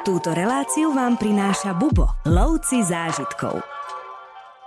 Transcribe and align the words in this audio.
Túto 0.00 0.32
reláciu 0.32 0.96
vám 0.96 1.20
prináša 1.20 1.76
Bubo, 1.76 2.08
lovci 2.24 2.80
zážitkov. 2.80 3.60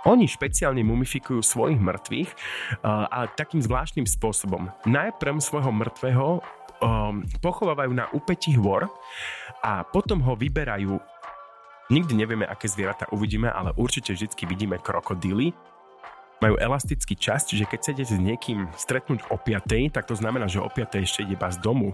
Oni 0.06 0.30
špeciálne 0.30 0.86
mumifikujú 0.86 1.42
svojich 1.42 1.82
mŕtvych 1.82 2.30
uh, 2.30 3.10
a 3.10 3.26
takým 3.26 3.58
zvláštnym 3.58 4.06
spôsobom. 4.06 4.70
Najprv 4.86 5.42
svojho 5.42 5.74
mŕtvého 5.74 6.38
um, 6.38 7.26
pochovávajú 7.42 7.90
na 7.98 8.06
úpetí 8.14 8.54
hôr 8.54 8.86
a 9.58 9.82
potom 9.82 10.22
ho 10.22 10.38
vyberajú 10.38 11.02
Nikdy 11.90 12.14
nevieme, 12.14 12.46
aké 12.46 12.70
zvieratá 12.70 13.10
uvidíme, 13.10 13.50
ale 13.50 13.74
určite 13.76 14.14
vždy 14.14 14.32
vidíme 14.46 14.78
krokodíly. 14.78 15.50
Majú 16.40 16.56
elastický 16.56 17.18
čas, 17.18 17.44
čiže 17.44 17.68
keď 17.68 17.78
chcete 17.82 18.02
s 18.06 18.14
niekým 18.16 18.70
stretnúť 18.78 19.28
o 19.28 19.36
5, 19.36 19.92
tak 19.92 20.06
to 20.06 20.14
znamená, 20.14 20.46
že 20.46 20.62
o 20.62 20.70
5 20.70 21.04
ešte 21.04 21.26
ide 21.26 21.36
iba 21.36 21.50
z 21.50 21.58
domu. 21.60 21.92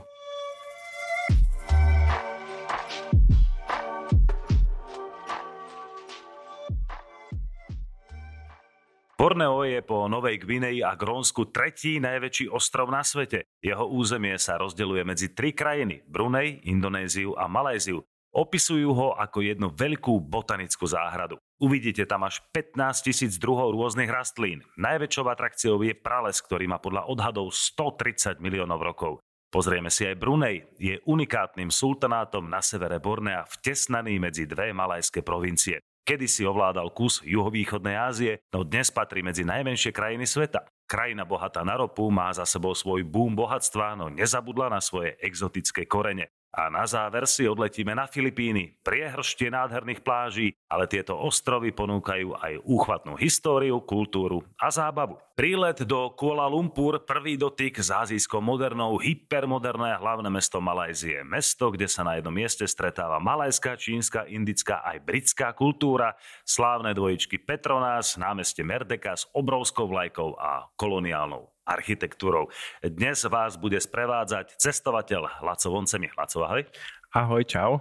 Borneo 9.31 9.63
je 9.63 9.79
po 9.87 10.11
Novej 10.11 10.43
Gvineji 10.43 10.83
a 10.83 10.99
Grónsku 10.99 11.55
tretí 11.55 12.03
najväčší 12.03 12.51
ostrov 12.51 12.91
na 12.91 13.07
svete. 13.07 13.47
Jeho 13.63 13.87
územie 13.87 14.35
sa 14.43 14.59
rozdeľuje 14.59 15.07
medzi 15.07 15.31
tri 15.31 15.55
krajiny, 15.55 16.03
Brunei, 16.03 16.59
Indonéziu 16.67 17.39
a 17.39 17.47
Maléziu. 17.47 18.03
Opisujú 18.35 18.91
ho 18.91 19.15
ako 19.15 19.47
jednu 19.47 19.71
veľkú 19.71 20.19
botanickú 20.27 20.83
záhradu. 20.83 21.39
Uvidíte 21.63 22.11
tam 22.11 22.27
až 22.27 22.43
15 22.51 23.07
tisíc 23.07 23.39
druhov 23.39 23.71
rôznych 23.71 24.11
rastlín. 24.11 24.67
Najväčšou 24.75 25.31
atrakciou 25.31 25.79
je 25.87 25.95
prales, 25.95 26.43
ktorý 26.43 26.67
má 26.67 26.83
podľa 26.83 27.07
odhadov 27.07 27.55
130 27.55 28.43
miliónov 28.43 28.83
rokov. 28.83 29.23
Pozrieme 29.55 29.95
si 29.95 30.11
aj 30.11 30.19
Brunei. 30.19 30.67
Je 30.83 30.99
unikátnym 31.07 31.71
sultanátom 31.71 32.51
na 32.51 32.59
severe 32.67 32.99
Bornea, 32.99 33.47
vtesnaný 33.47 34.19
medzi 34.19 34.51
dve 34.51 34.75
malajské 34.75 35.23
provincie. 35.23 35.79
Kedy 36.11 36.27
si 36.27 36.43
ovládal 36.43 36.91
kus 36.91 37.23
juhovýchodnej 37.23 37.95
Ázie, 37.95 38.43
no 38.51 38.67
dnes 38.67 38.91
patrí 38.91 39.23
medzi 39.23 39.47
najmenšie 39.47 39.95
krajiny 39.95 40.27
sveta. 40.27 40.67
Krajina 40.91 41.23
bohatá 41.23 41.63
na 41.63 41.79
ropu 41.79 42.11
má 42.11 42.35
za 42.35 42.43
sebou 42.43 42.75
svoj 42.75 43.07
boom 43.07 43.39
bohatstva, 43.39 43.95
no 43.95 44.11
nezabudla 44.11 44.75
na 44.75 44.83
svoje 44.83 45.15
exotické 45.23 45.87
korene. 45.87 46.35
A 46.51 46.67
na 46.67 46.83
záver 46.83 47.31
si 47.31 47.47
odletíme 47.47 47.95
na 47.95 48.11
Filipíny, 48.11 48.75
priehrštie 48.83 49.55
nádherných 49.55 50.03
pláží, 50.03 50.51
ale 50.67 50.91
tieto 50.91 51.15
ostrovy 51.15 51.71
ponúkajú 51.71 52.35
aj 52.35 52.67
úchvatnú 52.67 53.15
históriu, 53.15 53.79
kultúru 53.79 54.43
a 54.59 54.67
zábavu. 54.67 55.23
Prílet 55.39 55.87
do 55.87 56.11
Kuala 56.19 56.51
Lumpur, 56.51 57.07
prvý 57.07 57.39
dotyk 57.39 57.79
s 57.79 57.95
azijskou 57.95 58.43
modernou, 58.43 58.99
hypermoderné 58.99 59.95
hlavné 60.03 60.27
mesto 60.27 60.59
Malajzie. 60.59 61.23
Mesto, 61.23 61.71
kde 61.71 61.87
sa 61.87 62.03
na 62.03 62.19
jednom 62.19 62.35
mieste 62.35 62.67
stretáva 62.67 63.23
malajská, 63.23 63.79
čínska, 63.79 64.27
indická 64.27 64.83
aj 64.83 65.07
britská 65.07 65.55
kultúra, 65.55 66.19
slávne 66.43 66.93
dvojičky 66.99 67.41
Petronas, 67.41 68.19
námeste 68.19 68.67
Merdeka 68.67 69.15
s 69.15 69.31
obrovskou 69.33 69.87
vlajkou 69.87 70.35
a 70.35 70.67
koloniálnou 70.75 71.47
architektúrou. 71.71 72.51
Dnes 72.83 73.23
vás 73.31 73.55
bude 73.55 73.79
sprevádzať 73.79 74.59
cestovateľ 74.59 75.47
Laco 75.47 75.71
Voncemi. 75.71 76.11
Laco, 76.19 76.43
ahoj. 76.43 76.67
Ahoj, 77.15 77.43
čau. 77.47 77.79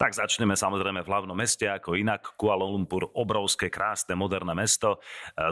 Tak 0.00 0.16
začneme 0.16 0.56
samozrejme 0.56 1.04
v 1.04 1.10
hlavnom 1.12 1.36
meste, 1.36 1.68
ako 1.68 1.92
inak 1.92 2.32
Kuala 2.40 2.64
Lumpur, 2.64 3.12
obrovské, 3.12 3.68
krásne, 3.68 4.16
moderné 4.16 4.56
mesto 4.56 4.96
e, 4.96 4.98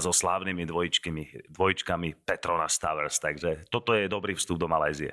so 0.00 0.08
slávnymi 0.08 0.64
dvojičkami, 0.64 1.52
dvojičkami 1.52 2.24
Petronas 2.24 2.80
Towers. 2.80 3.20
Takže 3.20 3.68
toto 3.68 3.92
je 3.92 4.08
dobrý 4.08 4.32
vstup 4.32 4.56
do 4.56 4.64
Malajzie. 4.64 5.12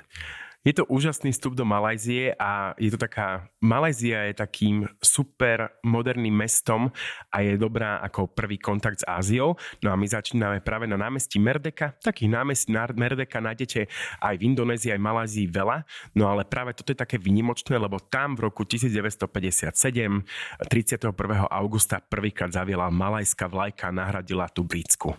Je 0.65 0.73
to 0.73 0.89
úžasný 0.89 1.29
vstup 1.29 1.53
do 1.53 1.61
Malajzie 1.61 2.33
a 2.41 2.73
je 2.81 2.89
to 2.89 2.97
taká, 2.97 3.53
Malajzia 3.61 4.33
je 4.33 4.33
takým 4.33 4.89
super 4.97 5.77
moderným 5.85 6.33
mestom 6.33 6.89
a 7.29 7.45
je 7.45 7.53
dobrá 7.53 8.01
ako 8.01 8.33
prvý 8.33 8.57
kontakt 8.57 8.97
s 8.97 9.05
Áziou. 9.05 9.61
No 9.85 9.93
a 9.93 9.95
my 9.95 10.09
začíname 10.09 10.65
práve 10.65 10.89
na 10.89 10.97
námestí 10.97 11.37
Merdeka. 11.37 11.93
Takých 12.01 12.33
námestí 12.33 12.73
Merdeka 12.73 13.37
nájdete 13.37 13.85
aj 14.25 14.33
v 14.41 14.45
Indonézii, 14.49 14.89
aj 14.89 14.97
v 14.97 15.05
Malajzii 15.05 15.47
veľa. 15.53 15.77
No 16.17 16.33
ale 16.33 16.41
práve 16.49 16.73
toto 16.73 16.89
je 16.89 16.97
také 16.97 17.21
vynimočné, 17.21 17.77
lebo 17.77 18.01
tam 18.01 18.33
v 18.33 18.49
roku 18.49 18.65
1957, 18.65 19.69
31. 19.69 21.13
augusta 21.45 22.01
prvýkrát 22.01 22.49
zaviela 22.49 22.89
malajská 22.89 23.45
vlajka 23.45 23.93
nahradila 23.93 24.49
tú 24.49 24.65
britsku. 24.65 25.13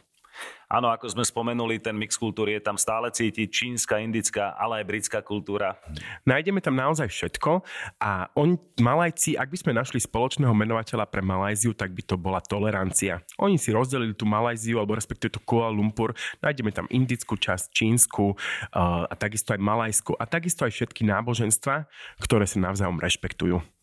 Áno, 0.67 0.91
ako 0.91 1.07
sme 1.07 1.23
spomenuli, 1.23 1.79
ten 1.79 1.95
mix 1.95 2.19
kultúry 2.19 2.59
je 2.59 2.63
tam 2.67 2.75
stále 2.75 3.07
cítiť, 3.15 3.47
čínska, 3.47 4.03
indická, 4.03 4.59
ale 4.59 4.83
aj 4.83 4.85
britská 4.91 5.19
kultúra. 5.23 5.79
Nájdeme 6.27 6.59
tam 6.59 6.75
naozaj 6.75 7.07
všetko 7.07 7.63
a 8.03 8.27
on, 8.35 8.59
Malajci, 8.83 9.39
ak 9.39 9.47
by 9.47 9.59
sme 9.63 9.73
našli 9.79 10.03
spoločného 10.03 10.51
menovateľa 10.51 11.07
pre 11.07 11.23
Malajziu, 11.23 11.71
tak 11.71 11.95
by 11.95 12.03
to 12.03 12.19
bola 12.19 12.43
tolerancia. 12.43 13.23
Oni 13.39 13.63
si 13.63 13.71
rozdelili 13.71 14.19
tú 14.19 14.27
Malajziu, 14.27 14.83
alebo 14.83 14.99
respektíve 14.99 15.39
tú 15.39 15.41
Kuala 15.47 15.71
Lumpur, 15.71 16.19
nájdeme 16.43 16.75
tam 16.75 16.91
indickú 16.91 17.39
časť, 17.39 17.71
čínsku 17.71 18.35
uh, 18.35 19.07
a 19.07 19.15
takisto 19.15 19.55
aj 19.55 19.63
malajskú 19.63 20.19
a 20.19 20.27
takisto 20.27 20.67
aj 20.67 20.75
všetky 20.75 21.07
náboženstva, 21.07 21.87
ktoré 22.19 22.43
sa 22.43 22.59
navzájom 22.59 22.99
rešpektujú. 22.99 23.76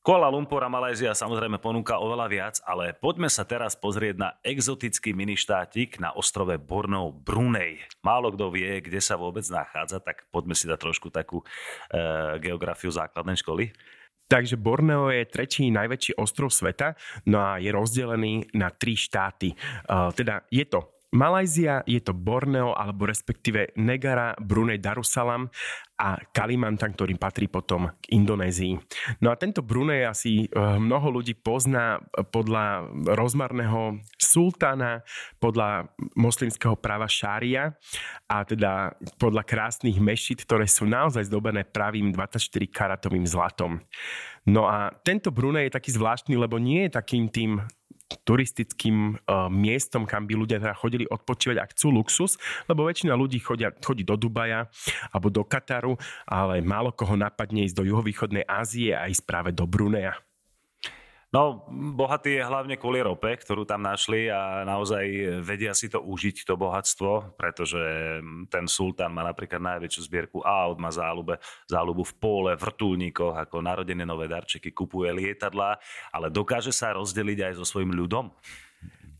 Kuala 0.00 0.32
Lumpur 0.32 0.64
a 0.64 0.72
Malézia 0.72 1.12
samozrejme 1.12 1.60
ponúka 1.60 2.00
oveľa 2.00 2.26
viac, 2.32 2.56
ale 2.64 2.96
poďme 2.96 3.28
sa 3.28 3.44
teraz 3.44 3.76
pozrieť 3.76 4.16
na 4.16 4.32
exotický 4.40 5.12
miništátik 5.12 6.00
na 6.00 6.16
ostrove 6.16 6.56
Borneo 6.56 7.12
Brunei. 7.12 7.84
Málo 8.00 8.32
kto 8.32 8.48
vie, 8.48 8.80
kde 8.80 8.96
sa 8.96 9.20
vôbec 9.20 9.44
nachádza, 9.52 10.00
tak 10.00 10.24
poďme 10.32 10.56
si 10.56 10.64
dať 10.64 10.80
trošku 10.80 11.12
takú 11.12 11.44
e, 11.44 11.46
geografiu 12.40 12.88
základnej 12.88 13.36
školy. 13.44 13.76
Takže 14.24 14.56
Borneo 14.56 15.12
je 15.12 15.28
tretí 15.28 15.68
najväčší 15.68 16.16
ostrov 16.16 16.48
sveta, 16.48 16.96
no 17.28 17.44
a 17.44 17.60
je 17.60 17.68
rozdelený 17.68 18.56
na 18.56 18.72
tri 18.72 18.96
štáty. 18.96 19.52
Uh, 19.90 20.14
teda 20.14 20.46
je 20.54 20.62
to 20.70 20.99
Malajzia 21.10 21.82
je 21.90 21.98
to 21.98 22.14
Borneo 22.14 22.70
alebo 22.70 23.02
respektíve 23.02 23.74
Negara, 23.82 24.38
Brunei 24.38 24.78
Darussalam 24.78 25.50
a 25.98 26.16
Kalimantan, 26.30 26.94
ktorý 26.94 27.18
patrí 27.18 27.50
potom 27.50 27.90
k 27.98 28.14
Indonézii. 28.14 28.78
No 29.18 29.34
a 29.34 29.36
tento 29.36 29.66
Brunei 29.66 30.06
asi 30.06 30.46
eh, 30.46 30.50
mnoho 30.54 31.18
ľudí 31.18 31.34
pozná 31.34 31.98
podľa 32.30 32.86
rozmarného 33.18 33.98
sultána, 34.14 35.02
podľa 35.42 35.90
moslimského 36.14 36.78
práva 36.78 37.10
šária 37.10 37.74
a 38.30 38.46
teda 38.46 38.94
podľa 39.18 39.42
krásnych 39.42 39.98
mešit, 39.98 40.46
ktoré 40.46 40.70
sú 40.70 40.86
naozaj 40.86 41.26
zdobené 41.26 41.66
pravým 41.66 42.14
24 42.14 42.38
karatovým 42.70 43.26
zlatom. 43.26 43.82
No 44.46 44.70
a 44.70 44.94
tento 45.02 45.34
Brunei 45.34 45.66
je 45.66 45.76
taký 45.76 45.90
zvláštny, 45.90 46.38
lebo 46.38 46.56
nie 46.62 46.86
je 46.86 46.96
takým 46.96 47.26
tým 47.28 47.60
turistickým 48.22 49.18
uh, 49.26 49.46
miestom, 49.50 50.06
kam 50.06 50.26
by 50.26 50.34
ľudia 50.34 50.58
teda 50.58 50.74
chodili 50.74 51.04
odpočívať 51.06 51.56
a 51.58 51.68
chcú 51.70 51.94
luxus, 51.94 52.38
lebo 52.66 52.86
väčšina 52.86 53.14
ľudí 53.14 53.38
chodia, 53.42 53.74
chodí 53.74 54.02
do 54.02 54.14
Dubaja 54.14 54.66
alebo 55.10 55.28
do 55.30 55.42
Kataru, 55.46 55.98
ale 56.26 56.62
málo 56.62 56.94
koho 56.94 57.14
napadne 57.18 57.66
ísť 57.66 57.76
do 57.80 57.84
juhovýchodnej 57.86 58.46
Ázie 58.46 58.94
a 58.94 59.06
ísť 59.10 59.24
práve 59.26 59.50
do 59.50 59.66
Bruneja. 59.66 60.18
No, 61.30 61.62
bohatý 61.70 62.42
je 62.42 62.42
hlavne 62.42 62.74
kvôli 62.74 63.06
rope, 63.06 63.30
ktorú 63.30 63.62
tam 63.62 63.86
našli 63.86 64.26
a 64.26 64.66
naozaj 64.66 65.38
vedia 65.46 65.70
si 65.78 65.86
to 65.86 66.02
užiť, 66.02 66.42
to 66.42 66.58
bohatstvo, 66.58 67.38
pretože 67.38 67.78
ten 68.50 68.66
sultán 68.66 69.14
má 69.14 69.22
napríklad 69.22 69.62
najväčšiu 69.62 70.10
zbierku 70.10 70.42
aut, 70.42 70.82
má 70.82 70.90
záľube, 70.90 71.38
záľubu 71.70 72.02
v 72.02 72.14
pole, 72.18 72.52
vrtulníkoch, 72.58 73.38
ako 73.46 73.62
narodené 73.62 74.02
nové 74.02 74.26
darčeky, 74.26 74.74
kupuje 74.74 75.14
lietadla, 75.14 75.78
ale 76.10 76.34
dokáže 76.34 76.74
sa 76.74 76.98
rozdeliť 76.98 77.46
aj 77.46 77.52
so 77.62 77.64
svojím 77.64 77.94
ľudom. 77.94 78.34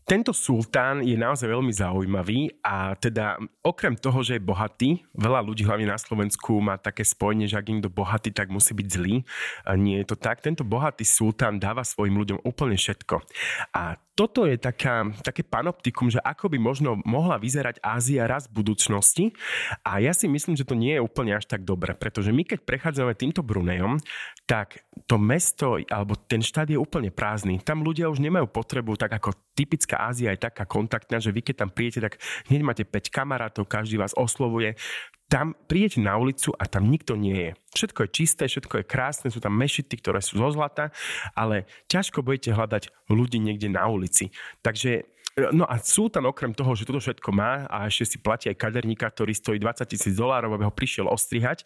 Tento 0.01 0.33
sultán 0.35 1.05
je 1.05 1.15
naozaj 1.15 1.47
veľmi 1.47 1.71
zaujímavý 1.71 2.51
a 2.65 2.97
teda 2.99 3.39
okrem 3.63 3.95
toho, 3.95 4.19
že 4.25 4.37
je 4.37 4.43
bohatý, 4.43 4.89
veľa 5.15 5.39
ľudí 5.45 5.63
hlavne 5.63 5.87
na 5.87 5.95
Slovensku 5.95 6.59
má 6.59 6.75
také 6.75 7.05
spojenie, 7.05 7.47
že 7.47 7.55
ak 7.55 7.69
niekto 7.69 7.87
bohatý, 7.87 8.33
tak 8.33 8.51
musí 8.51 8.75
byť 8.75 8.87
zlý. 8.91 9.23
Nie 9.77 10.03
je 10.03 10.11
to 10.11 10.17
tak. 10.19 10.43
Tento 10.43 10.67
bohatý 10.67 11.05
sultán 11.07 11.61
dáva 11.61 11.85
svojim 11.85 12.17
ľuďom 12.17 12.43
úplne 12.43 12.75
všetko. 12.75 13.23
A 13.77 13.95
toto 14.21 14.45
je 14.45 14.53
taká, 14.61 15.09
také 15.25 15.41
panoptikum, 15.41 16.13
že 16.13 16.21
ako 16.21 16.53
by 16.53 16.61
možno 16.61 17.01
mohla 17.09 17.41
vyzerať 17.41 17.81
Ázia 17.81 18.29
raz 18.29 18.45
v 18.45 18.61
budúcnosti. 18.61 19.33
A 19.81 19.97
ja 19.97 20.13
si 20.13 20.29
myslím, 20.29 20.53
že 20.53 20.61
to 20.61 20.77
nie 20.77 20.93
je 20.93 21.01
úplne 21.01 21.33
až 21.33 21.49
tak 21.49 21.65
dobre, 21.65 21.97
pretože 21.97 22.29
my 22.29 22.45
keď 22.45 22.61
prechádzame 22.61 23.17
týmto 23.17 23.41
Brunejom, 23.41 23.97
tak 24.45 24.85
to 25.09 25.17
mesto 25.17 25.81
alebo 25.89 26.13
ten 26.13 26.45
štát 26.45 26.69
je 26.69 26.77
úplne 26.77 27.09
prázdny. 27.09 27.65
Tam 27.65 27.81
ľudia 27.81 28.13
už 28.13 28.21
nemajú 28.21 28.45
potrebu, 28.45 28.93
tak 28.93 29.17
ako 29.17 29.33
typická 29.57 30.05
Ázia 30.05 30.37
je 30.37 30.45
taká 30.45 30.69
kontaktná, 30.69 31.17
že 31.17 31.33
vy 31.33 31.41
keď 31.41 31.65
tam 31.65 31.73
príjete, 31.73 32.05
tak 32.05 32.21
hneď 32.45 32.61
máte 32.61 32.83
5 32.85 33.09
kamarátov, 33.09 33.65
každý 33.65 33.97
vás 33.97 34.13
oslovuje 34.13 34.77
tam 35.31 35.55
prídete 35.55 36.03
na 36.03 36.19
ulicu 36.19 36.51
a 36.59 36.67
tam 36.67 36.91
nikto 36.91 37.15
nie 37.15 37.31
je. 37.31 37.51
Všetko 37.71 38.03
je 38.03 38.09
čisté, 38.11 38.43
všetko 38.51 38.83
je 38.83 38.89
krásne, 38.91 39.31
sú 39.31 39.39
tam 39.39 39.55
mešity, 39.55 39.95
ktoré 40.03 40.19
sú 40.19 40.35
zo 40.43 40.51
zlata, 40.51 40.91
ale 41.31 41.71
ťažko 41.87 42.19
budete 42.19 42.51
hľadať 42.51 42.91
ľudí 43.07 43.39
niekde 43.39 43.71
na 43.71 43.87
ulici. 43.87 44.35
Takže 44.59 45.07
No 45.55 45.63
a 45.63 45.79
Sultan 45.79 46.27
okrem 46.27 46.51
toho, 46.51 46.75
že 46.75 46.83
toto 46.83 46.99
všetko 46.99 47.31
má 47.31 47.63
a 47.71 47.87
ešte 47.87 48.03
si 48.03 48.17
platí 48.19 48.51
aj 48.51 48.59
kaderníka, 48.59 49.07
ktorý 49.07 49.31
stojí 49.31 49.57
20 49.63 49.87
tisíc 49.87 50.11
dolárov, 50.19 50.51
aby 50.59 50.67
ho 50.67 50.73
prišiel 50.75 51.07
ostrihať, 51.07 51.63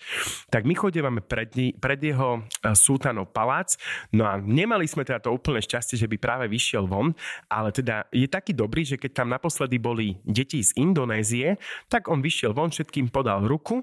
tak 0.54 0.70
my 0.70 0.78
chodívame 0.78 1.26
pred, 1.26 1.50
pred 1.82 1.98
jeho 1.98 2.46
e, 2.62 2.72
sultánov 2.78 3.34
palác. 3.34 3.74
No 4.14 4.30
a 4.30 4.38
nemali 4.38 4.86
sme 4.86 5.02
teda 5.02 5.18
to 5.18 5.34
úplne 5.34 5.66
šťastie, 5.66 5.98
že 5.98 6.06
by 6.06 6.18
práve 6.22 6.46
vyšiel 6.46 6.86
von, 6.86 7.18
ale 7.50 7.74
teda 7.74 8.06
je 8.14 8.30
taký 8.30 8.54
dobrý, 8.54 8.86
že 8.86 9.02
keď 9.02 9.26
tam 9.26 9.34
naposledy 9.34 9.82
boli 9.82 10.22
deti 10.22 10.62
z 10.62 10.78
Indonézie, 10.78 11.58
tak 11.90 12.06
on 12.06 12.22
vyšiel 12.22 12.54
von, 12.54 12.70
všetkým 12.70 13.10
podal 13.10 13.50
ruku, 13.50 13.82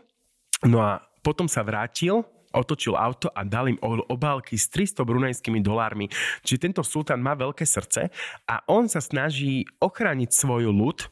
no 0.62 0.78
a 0.78 1.02
potom 1.26 1.50
sa 1.50 1.66
vrátil 1.66 2.22
otočil 2.52 2.94
auto 2.94 3.32
a 3.32 3.42
dal 3.42 3.68
im 3.68 3.78
obálky 3.82 4.56
s 4.56 4.68
300 4.70 5.02
brunejskými 5.02 5.60
dolármi. 5.60 6.08
Čiže 6.44 6.70
tento 6.70 6.82
sultán 6.84 7.20
má 7.20 7.32
veľké 7.36 7.64
srdce 7.64 8.12
a 8.46 8.54
on 8.68 8.86
sa 8.86 9.00
snaží 9.00 9.64
ochrániť 9.80 10.30
svoj 10.30 10.70
ľud 10.70 10.98
e, 11.02 11.06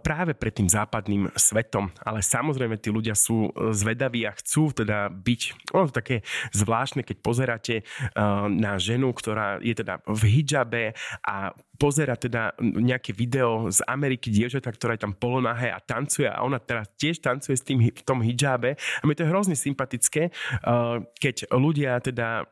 práve 0.00 0.36
pred 0.36 0.52
tým 0.54 0.68
západným 0.68 1.32
svetom. 1.34 1.90
Ale 2.04 2.20
samozrejme 2.20 2.78
tí 2.80 2.92
ľudia 2.92 3.16
sú 3.16 3.50
e, 3.50 3.72
zvedaví 3.72 4.24
a 4.28 4.36
chcú 4.36 4.72
teda 4.72 5.08
byť, 5.10 5.72
ono 5.72 5.88
to 5.90 5.98
také 5.98 6.16
zvláštne, 6.52 7.02
keď 7.02 7.16
pozeráte 7.20 7.74
e, 7.80 7.84
na 8.52 8.76
ženu, 8.76 9.12
ktorá 9.12 9.58
je 9.60 9.74
teda 9.76 10.04
v 10.06 10.22
hijabe 10.40 10.92
a 11.24 11.52
pozera 11.76 12.16
teda 12.16 12.56
nejaké 12.60 13.12
video 13.12 13.68
z 13.68 13.84
Ameriky 13.86 14.32
dievčata, 14.32 14.72
ktorá 14.72 14.96
je 14.96 15.04
tam 15.04 15.14
polonahé 15.14 15.70
a 15.70 15.78
tancuje 15.78 16.26
a 16.26 16.42
ona 16.42 16.58
teraz 16.58 16.88
tiež 16.96 17.20
tancuje 17.20 17.56
s 17.56 17.62
tým, 17.64 17.78
v 17.80 18.02
tom 18.02 18.24
hijabe. 18.24 18.74
A 18.76 19.02
mi 19.04 19.14
to 19.14 19.24
je 19.24 19.32
hrozne 19.32 19.54
sympatické, 19.54 20.32
uh, 20.64 21.04
keď 21.20 21.52
ľudia 21.52 22.00
teda 22.00 22.48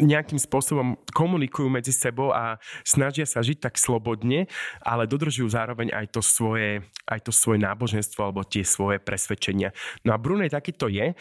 nejakým 0.00 0.38
spôsobom 0.40 0.98
komunikujú 1.14 1.70
medzi 1.70 1.94
sebou 1.94 2.34
a 2.34 2.58
snažia 2.82 3.26
sa 3.26 3.42
žiť 3.44 3.70
tak 3.70 3.74
slobodne, 3.78 4.50
ale 4.82 5.06
dodržujú 5.06 5.46
zároveň 5.50 5.94
aj 5.94 6.06
to 6.14 6.20
svoje, 6.24 6.82
aj 7.06 7.20
to 7.22 7.32
svoje 7.32 7.62
náboženstvo 7.62 8.20
alebo 8.26 8.42
tie 8.42 8.66
svoje 8.66 8.98
presvedčenia. 8.98 9.70
No 10.02 10.14
a 10.14 10.18
Brunej 10.18 10.50
takýto 10.50 10.90
je. 10.90 11.14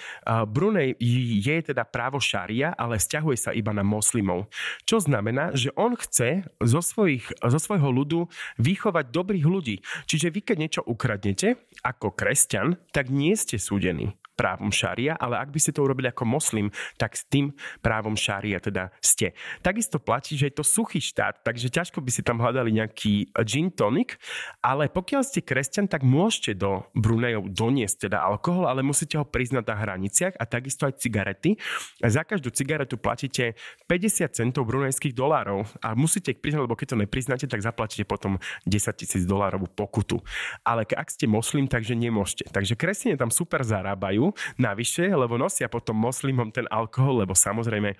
Brunej 0.50 0.98
je 1.44 1.58
teda 1.62 1.86
právo 1.86 2.18
šaria, 2.18 2.74
ale 2.74 2.98
stiahuje 2.98 3.38
sa 3.38 3.52
iba 3.54 3.76
na 3.76 3.86
moslimov. 3.86 4.50
Čo 4.88 5.04
znamená, 5.04 5.54
že 5.54 5.70
on 5.78 5.94
chce 5.94 6.48
zo, 6.64 6.82
svojich, 6.82 7.30
zo 7.38 7.60
svojho 7.60 7.92
ľudu 7.94 8.32
vychovať 8.58 9.06
dobrých 9.12 9.46
ľudí. 9.46 9.76
Čiže 10.10 10.32
vy, 10.34 10.40
keď 10.42 10.58
niečo 10.58 10.82
ukradnete 10.82 11.60
ako 11.84 12.16
kresťan, 12.16 12.80
tak 12.96 13.12
nie 13.12 13.36
ste 13.36 13.60
súdení 13.60 14.16
právom 14.34 14.74
šaria, 14.74 15.14
ale 15.18 15.38
ak 15.38 15.54
by 15.54 15.60
ste 15.62 15.74
to 15.74 15.86
urobili 15.86 16.10
ako 16.10 16.26
moslim, 16.26 16.68
tak 16.98 17.14
s 17.14 17.26
tým 17.30 17.54
právom 17.80 18.18
šaria 18.18 18.58
teda 18.58 18.90
ste. 18.98 19.38
Takisto 19.62 20.02
platí, 20.02 20.34
že 20.34 20.50
je 20.50 20.56
to 20.58 20.66
suchý 20.66 21.00
štát, 21.02 21.46
takže 21.46 21.70
ťažko 21.70 22.02
by 22.02 22.10
ste 22.10 22.26
tam 22.26 22.42
hľadali 22.42 22.74
nejaký 22.74 23.36
gin 23.46 23.70
tonic, 23.70 24.18
ale 24.66 24.90
pokiaľ 24.90 25.22
ste 25.22 25.46
kresťan, 25.46 25.86
tak 25.86 26.02
môžete 26.02 26.58
do 26.58 26.86
Brunejov 26.98 27.54
doniesť 27.54 28.10
teda 28.10 28.26
alkohol, 28.26 28.66
ale 28.66 28.82
musíte 28.82 29.22
ho 29.22 29.26
priznať 29.26 29.64
na 29.70 29.76
hraniciach 29.78 30.34
a 30.40 30.44
takisto 30.50 30.90
aj 30.90 30.98
cigarety. 30.98 31.56
Za 32.02 32.26
každú 32.26 32.50
cigaretu 32.50 32.98
platíte 32.98 33.54
50 33.86 34.34
centov 34.34 34.66
brunejských 34.66 35.14
dolárov 35.14 35.68
a 35.84 35.94
musíte 35.94 36.34
ich 36.34 36.40
priznať, 36.42 36.64
lebo 36.66 36.78
keď 36.80 36.96
to 36.96 37.02
nepriznáte, 37.04 37.46
tak 37.46 37.62
zaplatíte 37.62 38.08
potom 38.08 38.42
10 38.66 38.98
tisíc 38.98 39.24
dolárovú 39.28 39.68
pokutu. 39.70 40.24
Ale 40.64 40.88
ak 40.88 41.12
ste 41.12 41.28
moslim, 41.28 41.68
takže 41.68 41.94
nemôžete. 41.98 42.48
Takže 42.50 42.80
kresťania 42.80 43.20
tam 43.20 43.34
super 43.34 43.62
zarábajú 43.66 44.23
navyše, 44.56 45.12
lebo 45.12 45.36
nosia 45.36 45.68
potom 45.68 46.00
moslimom 46.00 46.48
ten 46.54 46.70
alkohol, 46.72 47.28
lebo 47.28 47.36
samozrejme 47.36 47.98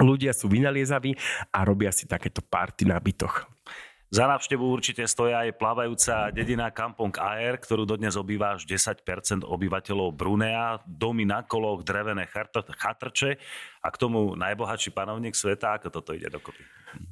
ľudia 0.00 0.32
sú 0.32 0.48
vynaliezaví 0.48 1.12
a 1.52 1.58
robia 1.66 1.92
si 1.92 2.08
takéto 2.08 2.40
party 2.40 2.88
na 2.88 2.96
bytoch. 2.96 3.44
Za 4.08 4.24
návštevu 4.24 4.64
určite 4.64 5.04
stoja 5.04 5.44
aj 5.44 5.60
plávajúca 5.60 6.32
dedina 6.32 6.72
Kampong 6.72 7.12
Air, 7.20 7.60
ktorú 7.60 7.84
dodnes 7.84 8.16
obýva 8.16 8.56
až 8.56 8.64
10% 8.64 9.04
obyvateľov 9.44 10.16
Brunea, 10.16 10.80
domy 10.88 11.28
na 11.28 11.44
koloch, 11.44 11.84
drevené 11.84 12.24
chatrče 12.80 13.36
a 13.84 13.88
k 13.92 14.00
tomu 14.00 14.32
najbohatší 14.32 14.96
panovník 14.96 15.36
sveta. 15.36 15.76
Ako 15.76 15.92
toto 15.92 16.16
ide 16.16 16.32
dokopy? 16.32 16.64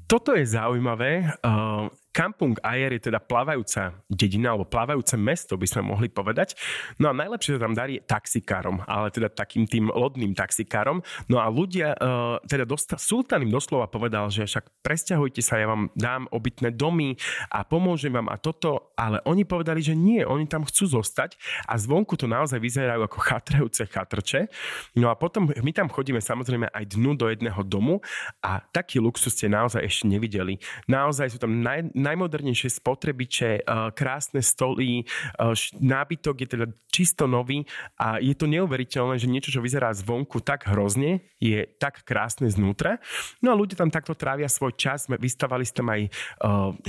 Toto 0.06 0.38
je 0.38 0.46
zaujímavé. 0.46 1.34
Uh, 1.42 1.90
Kampung 2.16 2.56
Air 2.64 2.96
je 2.96 3.12
teda 3.12 3.20
plávajúca 3.20 3.92
dedina 4.08 4.56
alebo 4.56 4.64
plávajúce 4.64 5.20
mesto, 5.20 5.60
by 5.60 5.68
sme 5.68 5.82
mohli 5.84 6.08
povedať. 6.08 6.56
No 6.96 7.10
a 7.10 7.12
najlepšie 7.12 7.60
sa 7.60 7.68
tam 7.68 7.76
darí 7.76 8.00
taxikárom, 8.00 8.80
ale 8.88 9.12
teda 9.12 9.28
takým 9.28 9.68
tým 9.68 9.92
lodným 9.92 10.32
taxikárom. 10.32 11.04
No 11.28 11.42
a 11.42 11.52
ľudia, 11.52 11.92
uh, 11.92 12.40
teda 12.48 12.64
dosta, 12.64 12.96
sultán 12.96 13.44
im 13.44 13.52
doslova 13.52 13.90
povedal, 13.92 14.32
že 14.32 14.48
však 14.48 14.80
presťahujte 14.80 15.44
sa, 15.44 15.60
ja 15.60 15.68
vám 15.68 15.92
dám 15.92 16.24
obytné 16.32 16.72
domy 16.72 17.18
a 17.52 17.68
pomôžem 17.68 18.14
vám 18.14 18.32
a 18.32 18.40
toto, 18.40 18.96
ale 18.96 19.20
oni 19.28 19.44
povedali, 19.44 19.84
že 19.84 19.92
nie, 19.92 20.24
oni 20.24 20.48
tam 20.48 20.64
chcú 20.64 20.88
zostať 21.02 21.36
a 21.68 21.76
zvonku 21.76 22.16
to 22.16 22.24
naozaj 22.24 22.56
vyzerajú 22.56 23.04
ako 23.04 23.18
chatrajúce 23.26 23.84
chatrče. 23.90 24.48
No 24.96 25.10
a 25.10 25.18
potom 25.18 25.50
my 25.50 25.72
tam 25.74 25.90
chodíme 25.92 26.22
samozrejme 26.22 26.72
aj 26.72 26.96
dnu 26.96 27.12
do 27.12 27.28
jedného 27.28 27.60
domu 27.66 28.00
a 28.40 28.62
taký 28.72 29.02
luxus 29.02 29.36
ste 29.36 29.52
naozaj 29.52 29.84
ešte 29.84 29.95
nevideli. 30.04 30.60
Naozaj 30.90 31.32
sú 31.32 31.38
tam 31.40 31.64
naj, 31.64 31.94
najmodernejšie 31.96 32.82
spotrebiče, 32.82 33.50
eh, 33.62 33.90
krásne 33.96 34.44
stoly, 34.44 35.06
eh, 35.06 35.54
nábytok 35.80 36.36
je 36.42 36.48
teda 36.50 36.66
čisto 36.92 37.28
nový 37.28 37.68
a 38.00 38.16
je 38.20 38.32
to 38.32 38.48
neuveriteľné, 38.48 39.20
že 39.20 39.28
niečo, 39.28 39.52
čo 39.52 39.60
vyzerá 39.60 39.92
zvonku 39.92 40.40
tak 40.40 40.64
hrozne, 40.64 41.20
je 41.36 41.68
tak 41.76 42.00
krásne 42.08 42.48
znútra. 42.48 42.96
No 43.44 43.52
a 43.52 43.58
ľudia 43.58 43.76
tam 43.76 43.92
takto 43.92 44.16
trávia 44.16 44.48
svoj 44.48 44.72
čas, 44.80 45.04
vystavali 45.06 45.68
ste 45.68 45.84
tam 45.84 45.92
aj 45.92 46.02
eh, 46.08 46.10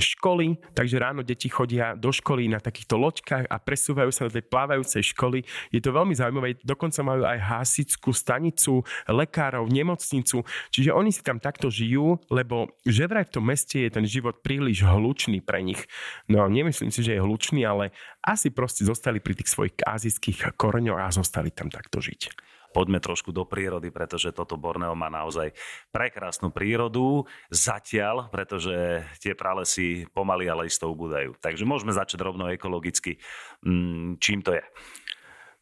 školy, 0.00 0.56
takže 0.72 0.96
ráno 0.96 1.20
deti 1.20 1.52
chodia 1.52 1.92
do 1.92 2.08
školy 2.08 2.48
na 2.48 2.58
takýchto 2.58 2.96
loďkách 2.96 3.52
a 3.52 3.56
presúvajú 3.60 4.10
sa 4.10 4.26
do 4.26 4.34
tej 4.34 4.44
plávajúcej 4.48 5.04
školy. 5.12 5.44
Je 5.68 5.84
to 5.84 5.92
veľmi 5.92 6.16
zaujímavé, 6.16 6.56
dokonca 6.64 7.04
majú 7.04 7.28
aj 7.28 7.38
hasickú 7.38 8.10
stanicu, 8.16 8.80
lekárov, 9.04 9.68
nemocnicu, 9.68 10.42
čiže 10.72 10.90
oni 10.90 11.12
si 11.12 11.20
tam 11.20 11.36
takto 11.36 11.68
žijú, 11.68 12.16
lebo 12.32 12.72
že 12.98 13.06
vraj 13.06 13.30
v 13.30 13.34
tom 13.38 13.46
meste 13.46 13.78
je 13.86 13.94
ten 13.94 14.02
život 14.02 14.42
príliš 14.42 14.82
hlu 14.82 15.08
hlučný 15.08 15.40
pre 15.40 15.64
nich. 15.64 15.86
No 16.28 16.44
nemyslím 16.50 16.92
si, 16.92 17.00
že 17.00 17.16
je 17.16 17.24
hlučný, 17.24 17.64
ale 17.64 17.96
asi 18.20 18.52
proste 18.52 18.84
zostali 18.84 19.22
pri 19.22 19.38
tých 19.38 19.48
svojich 19.48 19.80
azijských 19.80 20.58
koreňoch 20.58 21.00
a 21.00 21.08
zostali 21.14 21.48
tam 21.48 21.72
takto 21.72 22.02
žiť 22.02 22.50
poďme 22.68 23.00
trošku 23.00 23.32
do 23.32 23.48
prírody, 23.48 23.88
pretože 23.88 24.28
toto 24.30 24.60
Borneo 24.60 24.92
má 24.92 25.08
naozaj 25.08 25.56
prekrásnu 25.88 26.52
prírodu 26.52 27.24
zatiaľ, 27.48 28.28
pretože 28.28 29.02
tie 29.18 29.32
pralesy 29.32 30.04
pomaly, 30.12 30.46
ale 30.52 30.68
isto 30.68 30.86
ubúdajú. 30.86 31.34
Takže 31.40 31.64
môžeme 31.64 31.96
začať 31.96 32.20
rovno 32.22 32.46
ekologicky. 32.52 33.16
Mm, 33.64 34.20
čím 34.20 34.44
to 34.44 34.54
je? 34.54 34.62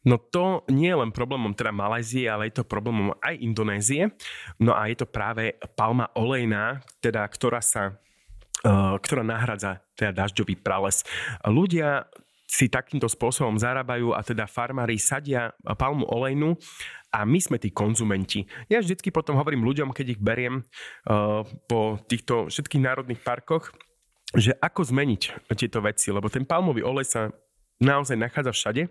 No 0.07 0.15
to 0.15 0.63
nie 0.71 0.87
je 0.87 1.01
len 1.03 1.11
problémom 1.11 1.51
teda 1.51 1.75
Malajzie, 1.75 2.31
ale 2.31 2.47
je 2.47 2.63
to 2.63 2.71
problémom 2.71 3.11
aj 3.19 3.35
Indonézie. 3.43 4.15
No 4.63 4.71
a 4.71 4.87
je 4.87 5.03
to 5.03 5.07
práve 5.11 5.59
palma 5.75 6.07
olejná, 6.15 6.79
teda, 7.03 7.27
ktorá 7.27 7.59
sa 7.59 7.99
Eh, 8.65 8.95
ktorá 9.05 9.21
nahradza 9.21 9.85
teda 9.93 10.25
dažďový 10.25 10.57
prales. 10.57 11.05
Ľudia 11.45 12.09
si 12.49 12.65
takýmto 12.65 13.05
spôsobom 13.05 13.53
zarábajú 13.53 14.17
a 14.17 14.25
teda 14.25 14.49
farmári 14.49 14.97
sadia 14.97 15.53
palmu 15.77 16.09
olejnú 16.09 16.57
a 17.13 17.21
my 17.21 17.37
sme 17.37 17.61
tí 17.61 17.69
konzumenti. 17.69 18.49
Ja 18.65 18.81
vždycky 18.81 19.13
potom 19.13 19.37
hovorím 19.37 19.61
ľuďom, 19.61 19.93
keď 19.93 20.17
ich 20.17 20.21
beriem 20.23 20.63
uh, 20.63 21.45
po 21.69 22.01
týchto 22.07 22.49
všetkých 22.49 22.81
národných 22.81 23.21
parkoch, 23.21 23.75
že 24.33 24.57
ako 24.57 24.89
zmeniť 24.89 25.53
tieto 25.53 25.83
veci, 25.83 26.09
lebo 26.09 26.31
ten 26.31 26.47
palmový 26.47 26.81
olej 26.81 27.05
sa 27.05 27.21
naozaj 27.77 28.17
nachádza 28.17 28.51
všade 28.55 28.81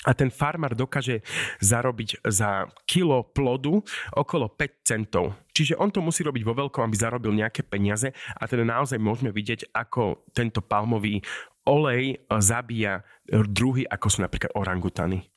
a 0.00 0.16
ten 0.16 0.32
farmár 0.32 0.72
dokáže 0.72 1.20
zarobiť 1.60 2.24
za 2.24 2.72
kilo 2.88 3.20
plodu 3.36 3.84
okolo 4.16 4.48
5 4.48 4.80
centov. 4.80 5.36
Čiže 5.52 5.76
on 5.76 5.92
to 5.92 6.00
musí 6.00 6.24
robiť 6.24 6.40
vo 6.40 6.56
veľkom, 6.56 6.80
aby 6.88 6.96
zarobil 6.96 7.36
nejaké 7.36 7.60
peniaze 7.60 8.08
a 8.36 8.42
teda 8.48 8.64
naozaj 8.64 8.96
môžeme 8.96 9.28
vidieť, 9.28 9.76
ako 9.76 10.24
tento 10.32 10.64
palmový 10.64 11.20
olej 11.68 12.16
zabíja 12.40 13.04
druhy, 13.28 13.84
ako 13.84 14.06
sú 14.08 14.24
napríklad 14.24 14.56
orangutany. 14.56 15.28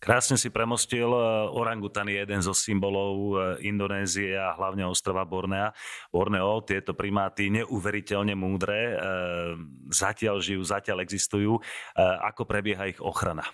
Krásne 0.00 0.40
si 0.40 0.48
premostil. 0.48 1.12
Orangutan 1.52 2.08
je 2.08 2.24
jeden 2.24 2.40
zo 2.40 2.56
symbolov 2.56 3.36
Indonézie 3.60 4.32
a 4.32 4.56
hlavne 4.56 4.88
ostrova 4.88 5.28
Bornea. 5.28 5.76
Borneo, 6.08 6.64
tieto 6.64 6.96
primáty 6.96 7.52
neuveriteľne 7.52 8.32
múdre, 8.32 8.96
zatiaľ 9.92 10.40
žijú, 10.40 10.64
zatiaľ 10.64 11.04
existujú. 11.04 11.60
Ako 12.32 12.48
prebieha 12.48 12.88
ich 12.88 12.96
ochrana? 12.96 13.44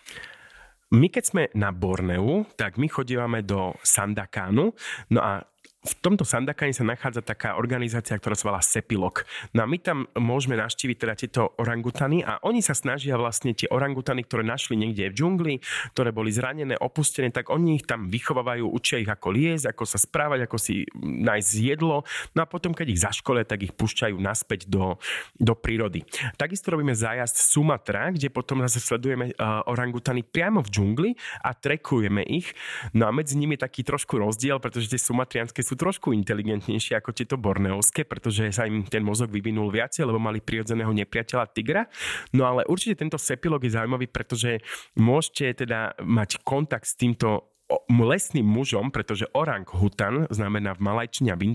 My 0.95 1.11
keď 1.11 1.25
sme 1.27 1.43
na 1.59 1.75
Borneu, 1.75 2.47
tak 2.55 2.79
my 2.79 2.87
chodívame 2.87 3.43
do 3.43 3.75
Sandakánu, 3.83 4.71
no 5.11 5.19
a 5.19 5.43
v 5.87 5.95
tomto 6.03 6.27
Sandakane 6.27 6.75
sa 6.75 6.83
nachádza 6.83 7.23
taká 7.23 7.55
organizácia, 7.55 8.19
ktorá 8.19 8.35
sa 8.35 8.51
volá 8.51 8.63
Sepilok. 8.63 9.23
No 9.55 9.63
a 9.63 9.67
my 9.71 9.79
tam 9.79 10.11
môžeme 10.19 10.59
navštíviť 10.59 10.97
teda 10.99 11.15
tieto 11.15 11.43
orangutany 11.63 12.27
a 12.27 12.43
oni 12.43 12.59
sa 12.59 12.75
snažia 12.75 13.15
vlastne 13.15 13.55
tie 13.55 13.71
orangutany, 13.71 14.27
ktoré 14.27 14.43
našli 14.43 14.75
niekde 14.75 15.15
v 15.15 15.15
džungli, 15.15 15.55
ktoré 15.95 16.11
boli 16.11 16.35
zranené, 16.35 16.75
opustené, 16.75 17.31
tak 17.31 17.55
oni 17.55 17.79
ich 17.79 17.87
tam 17.87 18.11
vychovávajú, 18.11 18.67
učia 18.67 18.99
ich 18.99 19.11
ako 19.11 19.29
liesť, 19.31 19.71
ako 19.71 19.85
sa 19.87 19.99
správať, 20.03 20.51
ako 20.51 20.57
si 20.59 20.83
nájsť 20.99 21.51
jedlo. 21.63 22.03
No 22.35 22.43
a 22.43 22.47
potom, 22.51 22.75
keď 22.75 22.87
ich 22.91 23.03
zaškolia, 23.07 23.47
tak 23.47 23.63
ich 23.63 23.73
púšťajú 23.77 24.19
naspäť 24.19 24.67
do, 24.67 24.99
do 25.39 25.55
prírody. 25.55 26.03
Takisto 26.35 26.75
robíme 26.75 26.97
zájazd 26.97 27.39
Sumatra, 27.39 28.11
kde 28.11 28.33
potom 28.33 28.59
zase 28.67 28.83
sledujeme 28.83 29.31
uh, 29.37 29.63
orangutany 29.71 30.27
priamo 30.27 30.65
v 30.65 30.73
džungli 30.73 31.11
a 31.47 31.55
trekujeme 31.55 32.27
ich. 32.27 32.51
No 32.91 33.07
a 33.07 33.15
medzi 33.15 33.39
nimi 33.39 33.55
je 33.55 33.65
taký 33.69 33.87
trošku 33.87 34.19
rozdiel, 34.19 34.59
pretože 34.59 34.91
tie 34.91 34.99
sumatrianské 34.99 35.63
sú 35.63 35.76
trošku 35.77 36.11
inteligentnejšie 36.17 36.99
ako 36.99 37.15
tieto 37.15 37.37
borneovské, 37.39 38.09
pretože 38.09 38.51
sa 38.51 38.67
im 38.67 38.83
ten 38.89 39.05
mozog 39.05 39.31
vyvinul 39.31 39.71
viacej, 39.71 40.09
lebo 40.09 40.19
mali 40.19 40.43
prirodzeného 40.43 40.91
nepriateľa 40.91 41.47
tigra. 41.53 41.87
No 42.33 42.49
ale 42.49 42.65
určite 42.67 42.99
tento 42.99 43.21
sepilog 43.21 43.63
je 43.63 43.77
zaujímavý, 43.77 44.11
pretože 44.11 44.65
môžete 44.97 45.69
teda 45.69 45.95
mať 46.03 46.43
kontakt 46.43 46.89
s 46.89 46.99
týmto 46.99 47.53
lesným 47.91 48.47
mužom, 48.47 48.95
pretože 48.95 49.27
orang 49.35 49.67
hutan 49.67 50.31
znamená 50.31 50.79
v 50.79 50.87
malajčine 50.87 51.35
a 51.35 51.39
v 51.39 51.51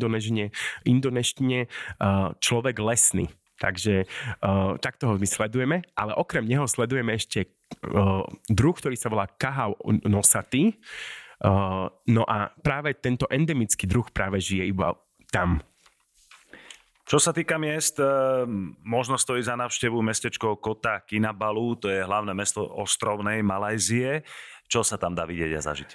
indoneštine 0.84 1.60
človek 2.44 2.76
lesný. 2.84 3.32
Takže 3.62 4.10
uh, 4.42 4.74
takto 4.82 5.06
ho 5.06 5.14
my 5.22 5.28
sledujeme, 5.30 5.86
ale 5.94 6.18
okrem 6.18 6.50
neho 6.50 6.66
sledujeme 6.66 7.14
ešte 7.14 7.46
uh, 7.86 8.26
druh, 8.50 8.74
ktorý 8.74 8.98
sa 8.98 9.14
volá 9.14 9.30
kahau 9.30 9.78
nosatý. 10.02 10.82
Uh, 11.42 11.90
no 12.06 12.22
a 12.30 12.54
práve 12.62 12.94
tento 13.02 13.26
endemický 13.26 13.90
druh 13.90 14.06
práve 14.14 14.38
žije 14.38 14.70
iba 14.70 14.94
tam. 15.34 15.66
Čo 17.12 17.20
sa 17.20 17.36
týka 17.36 17.60
miest, 17.60 18.00
eh, 18.00 18.08
možno 18.88 19.20
stojí 19.20 19.44
za 19.44 19.60
návštevu 19.60 20.00
mestečko 20.00 20.56
Kota 20.56 21.04
Kinabalu, 21.04 21.76
to 21.76 21.92
je 21.92 22.00
hlavné 22.08 22.32
mesto 22.32 22.64
ostrovnej 22.64 23.44
Malajzie. 23.44 24.24
Čo 24.72 24.88
sa 24.88 24.96
tam 24.96 25.12
dá 25.12 25.28
vidieť 25.28 25.52
a 25.52 25.60
zažiť? 25.60 25.90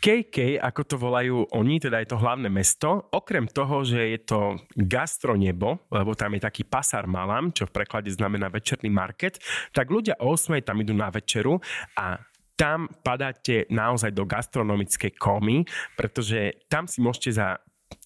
KK, 0.00 0.56
ako 0.56 0.82
to 0.88 0.96
volajú 0.96 1.44
oni, 1.52 1.76
teda 1.76 2.00
je 2.00 2.08
to 2.08 2.16
hlavné 2.16 2.48
mesto, 2.48 3.12
okrem 3.12 3.44
toho, 3.44 3.84
že 3.84 4.00
je 4.16 4.20
to 4.24 4.56
gastronebo, 4.72 5.84
lebo 5.92 6.16
tam 6.16 6.32
je 6.32 6.48
taký 6.48 6.64
pasar 6.64 7.04
malam, 7.04 7.52
čo 7.52 7.68
v 7.68 7.76
preklade 7.76 8.08
znamená 8.08 8.48
večerný 8.48 8.88
market, 8.88 9.36
tak 9.76 9.92
ľudia 9.92 10.16
o 10.24 10.32
8 10.32 10.64
tam 10.64 10.80
idú 10.80 10.96
na 10.96 11.12
večeru 11.12 11.60
a 11.92 12.16
tam 12.56 12.88
padáte 13.02 13.66
naozaj 13.72 14.12
do 14.12 14.28
gastronomickej 14.28 15.12
komy, 15.16 15.64
pretože 15.96 16.62
tam 16.68 16.84
si 16.86 17.00
môžete 17.00 17.30
za 17.34 17.48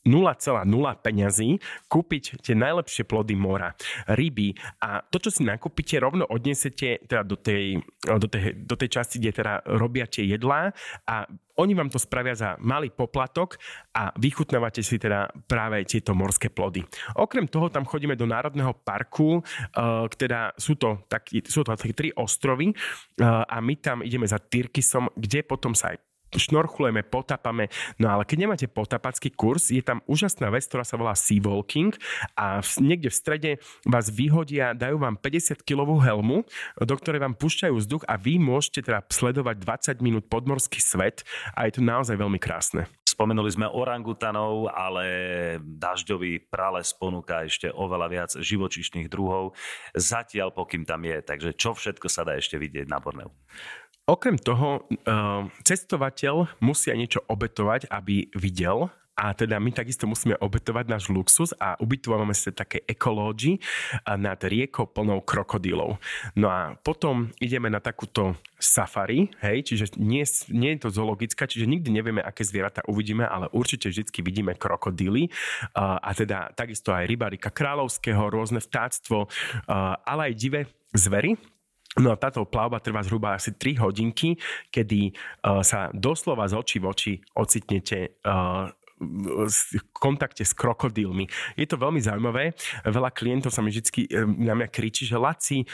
0,0 0.06 0.66
peňazí 1.02 1.58
kúpiť 1.86 2.42
tie 2.42 2.54
najlepšie 2.54 3.04
plody 3.08 3.34
mora, 3.34 3.74
ryby 4.10 4.54
a 4.82 5.02
to, 5.02 5.18
čo 5.18 5.30
si 5.30 5.42
nakúpite, 5.42 5.98
rovno 5.98 6.26
odnesete 6.28 7.04
teda 7.06 7.22
do 7.22 7.36
tej, 7.38 7.80
do 8.02 8.26
tej, 8.26 8.66
do 8.66 8.74
tej 8.74 8.88
časti, 8.88 9.16
kde 9.18 9.32
teda 9.42 9.54
robia 9.76 10.06
tie 10.06 10.26
jedlá 10.26 10.70
a 11.06 11.26
oni 11.56 11.72
vám 11.72 11.88
to 11.88 11.96
spravia 11.96 12.36
za 12.36 12.60
malý 12.60 12.92
poplatok 12.92 13.56
a 13.96 14.12
vychutnávate 14.20 14.84
si 14.84 15.00
teda 15.00 15.32
práve 15.48 15.88
tieto 15.88 16.12
morské 16.12 16.52
plody. 16.52 16.84
Okrem 17.16 17.48
toho 17.48 17.72
tam 17.72 17.88
chodíme 17.88 18.12
do 18.12 18.28
Národného 18.28 18.76
parku, 18.84 19.40
uh, 19.40 20.04
teda 20.12 20.52
sú 20.60 20.76
to, 20.76 21.08
taký, 21.08 21.40
sú 21.48 21.64
to 21.64 21.72
také 21.72 21.96
tri 21.96 22.12
ostrovy 22.12 22.72
uh, 22.72 23.48
a 23.48 23.56
my 23.64 23.74
tam 23.80 24.04
ideme 24.04 24.28
za 24.28 24.36
Tyrkisom, 24.36 25.08
kde 25.16 25.40
potom 25.48 25.72
sa 25.72 25.96
aj 25.96 26.05
šnorchulujeme, 26.34 27.06
potapame. 27.06 27.70
No 28.02 28.10
ale 28.10 28.26
keď 28.26 28.36
nemáte 28.46 28.66
potapacký 28.66 29.30
kurz, 29.30 29.70
je 29.70 29.82
tam 29.84 30.02
úžasná 30.10 30.50
vec, 30.50 30.66
ktorá 30.66 30.82
sa 30.82 30.98
volá 30.98 31.14
Sea 31.14 31.38
Walking 31.38 31.94
a 32.34 32.58
v, 32.64 32.70
niekde 32.82 33.08
v 33.12 33.16
strede 33.16 33.50
vás 33.86 34.10
vyhodia, 34.10 34.74
dajú 34.74 34.98
vám 34.98 35.20
50-kilovú 35.20 36.02
helmu, 36.02 36.42
do 36.82 36.94
ktorej 36.98 37.22
vám 37.22 37.38
púšťajú 37.38 37.74
vzduch 37.74 38.04
a 38.10 38.18
vy 38.18 38.42
môžete 38.42 38.86
teda 38.90 39.06
sledovať 39.06 39.56
20 39.98 40.06
minút 40.06 40.24
podmorský 40.26 40.82
svet 40.82 41.22
a 41.54 41.70
je 41.70 41.78
to 41.78 41.82
naozaj 41.84 42.18
veľmi 42.18 42.42
krásne. 42.42 42.90
Spomenuli 43.16 43.48
sme 43.48 43.64
orangutanov, 43.64 44.68
ale 44.68 45.06
dažďový 45.64 46.52
prales 46.52 46.92
ponúka 46.92 47.48
ešte 47.48 47.72
oveľa 47.72 48.06
viac 48.12 48.30
živočišných 48.36 49.08
druhov. 49.08 49.56
Zatiaľ, 49.96 50.52
pokým 50.52 50.84
tam 50.84 51.00
je. 51.00 51.24
Takže 51.24 51.56
čo 51.56 51.72
všetko 51.72 52.12
sa 52.12 52.28
dá 52.28 52.36
ešte 52.36 52.60
vidieť 52.60 52.84
na 52.84 53.00
Borneu? 53.00 53.32
Okrem 54.06 54.38
toho, 54.38 54.86
eh, 54.86 55.42
cestovateľ 55.66 56.62
musí 56.62 56.94
aj 56.94 56.98
niečo 56.98 57.20
obetovať, 57.26 57.90
aby 57.90 58.30
videl 58.38 58.86
a 59.16 59.32
teda 59.32 59.56
my 59.56 59.72
takisto 59.72 60.04
musíme 60.04 60.36
obetovať 60.36 60.84
náš 60.92 61.08
luxus 61.08 61.56
a 61.56 61.74
ubytovávame 61.80 62.36
sa 62.36 62.52
také 62.52 62.84
ekológi 62.84 63.56
nad 64.04 64.36
riekou 64.44 64.84
plnou 64.84 65.24
krokodílov. 65.24 65.96
No 66.36 66.52
a 66.52 66.76
potom 66.76 67.32
ideme 67.40 67.72
na 67.72 67.80
takúto 67.80 68.36
safari, 68.60 69.32
hej, 69.40 69.72
čiže 69.72 69.96
nie, 69.96 70.20
nie 70.52 70.76
je 70.76 70.80
to 70.84 70.92
zoologická, 70.92 71.48
čiže 71.48 71.64
nikdy 71.64 71.88
nevieme, 71.88 72.20
aké 72.20 72.44
zvieratá 72.44 72.84
uvidíme, 72.84 73.24
ale 73.24 73.48
určite 73.56 73.88
vždy 73.88 74.04
vidíme 74.20 74.52
krokodíly 74.52 75.32
a, 75.72 75.96
a 75.96 76.10
teda 76.12 76.52
takisto 76.52 76.92
aj 76.92 77.08
rybarika 77.08 77.48
kráľovského, 77.48 78.28
rôzne 78.28 78.60
vtáctvo, 78.60 79.32
ale 80.04 80.20
aj 80.28 80.34
divé 80.36 80.60
zvery, 80.92 81.40
No 81.96 82.12
a 82.12 82.16
táto 82.20 82.44
plavba 82.44 82.80
trvá 82.80 83.00
zhruba 83.00 83.36
asi 83.36 83.56
3 83.56 83.80
hodinky, 83.80 84.36
kedy 84.68 85.12
uh, 85.12 85.64
sa 85.64 85.88
doslova 85.96 86.44
z 86.44 86.54
očí 86.56 86.76
v 86.76 86.86
oči 86.92 87.12
ocitnete 87.32 88.20
uh, 88.24 88.68
v 88.96 89.52
kontakte 89.92 90.40
s 90.40 90.56
krokodílmi. 90.56 91.28
Je 91.60 91.68
to 91.68 91.76
veľmi 91.76 92.00
zaujímavé. 92.00 92.56
Veľa 92.88 93.12
klientov 93.12 93.52
sa 93.52 93.60
mi 93.60 93.68
vždy 93.68 94.08
na 94.24 94.56
mňa 94.56 94.72
kričí, 94.72 95.04
že 95.04 95.20
Laci, 95.20 95.68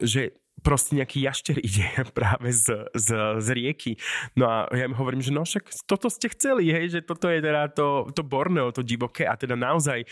že 0.00 0.40
proste 0.66 0.98
nejaký 0.98 1.22
jašter 1.22 1.62
ide 1.66 1.86
práve 2.10 2.50
z, 2.50 2.90
z, 2.90 3.38
z 3.38 3.48
rieky. 3.54 3.94
No 4.34 4.50
a 4.50 4.66
ja 4.74 4.90
im 4.90 4.98
hovorím, 4.98 5.22
že 5.22 5.30
no 5.30 5.46
však 5.46 5.86
toto 5.86 6.10
ste 6.10 6.26
chceli, 6.34 6.74
hej, 6.74 6.98
že 6.98 7.00
toto 7.06 7.30
je 7.30 7.38
teda 7.38 7.70
to, 7.70 8.10
to 8.10 8.26
Borneo, 8.26 8.74
to 8.74 8.82
divoké 8.82 9.22
a 9.22 9.38
teda 9.38 9.54
naozaj 9.54 10.02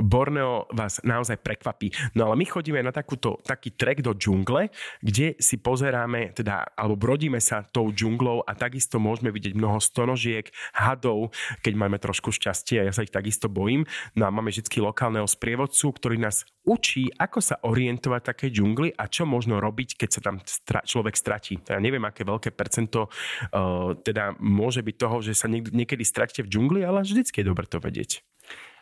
Borneo 0.00 0.64
vás 0.72 1.04
naozaj 1.04 1.36
prekvapí. 1.44 1.92
No 2.16 2.32
ale 2.32 2.40
my 2.40 2.46
chodíme 2.48 2.80
na 2.80 2.88
takúto, 2.88 3.36
taký 3.44 3.76
trek 3.76 4.00
do 4.00 4.16
džungle, 4.16 4.72
kde 5.04 5.36
si 5.36 5.60
pozeráme, 5.60 6.32
teda, 6.32 6.64
alebo 6.72 6.96
brodíme 6.96 7.36
sa 7.44 7.60
tou 7.60 7.92
džunglou 7.92 8.40
a 8.48 8.56
takisto 8.56 8.96
môžeme 8.96 9.28
vidieť 9.28 9.52
mnoho 9.52 9.76
stonožiek, 9.76 10.48
hadov, 10.72 11.36
keď 11.60 11.74
máme 11.76 12.00
trošku 12.00 12.32
šťastie 12.32 12.80
a 12.80 12.86
ja 12.88 12.92
sa 12.94 13.04
ich 13.04 13.12
takisto 13.12 13.52
bojím. 13.52 13.84
No 14.16 14.24
a 14.24 14.32
máme 14.32 14.48
vždy 14.48 14.80
lokálneho 14.80 15.26
sprievodcu, 15.26 15.90
ktorý 15.92 16.16
nás 16.16 16.46
učí, 16.64 17.10
ako 17.18 17.40
sa 17.42 17.56
orientovať 17.64 18.20
v 18.22 18.28
takej 18.30 18.50
džungli 18.54 18.88
a 18.94 19.04
čo 19.10 19.24
možno 19.24 19.58
robiť, 19.58 19.97
keď 19.98 20.08
sa 20.14 20.20
tam 20.22 20.38
stra- 20.46 20.86
človek 20.86 21.18
stratí. 21.18 21.58
Teda 21.58 21.82
neviem, 21.82 22.06
aké 22.06 22.22
veľké 22.22 22.54
percento 22.54 23.10
uh, 23.10 23.98
teda 23.98 24.38
môže 24.38 24.80
byť 24.80 24.96
toho, 24.96 25.18
že 25.18 25.34
sa 25.34 25.50
niek- 25.50 25.74
niekedy 25.74 26.06
stratíte 26.06 26.46
v 26.46 26.50
džungli, 26.54 26.80
ale 26.86 27.02
vždycky 27.02 27.42
je 27.42 27.50
dobre 27.50 27.66
to 27.66 27.82
vedieť. 27.82 28.22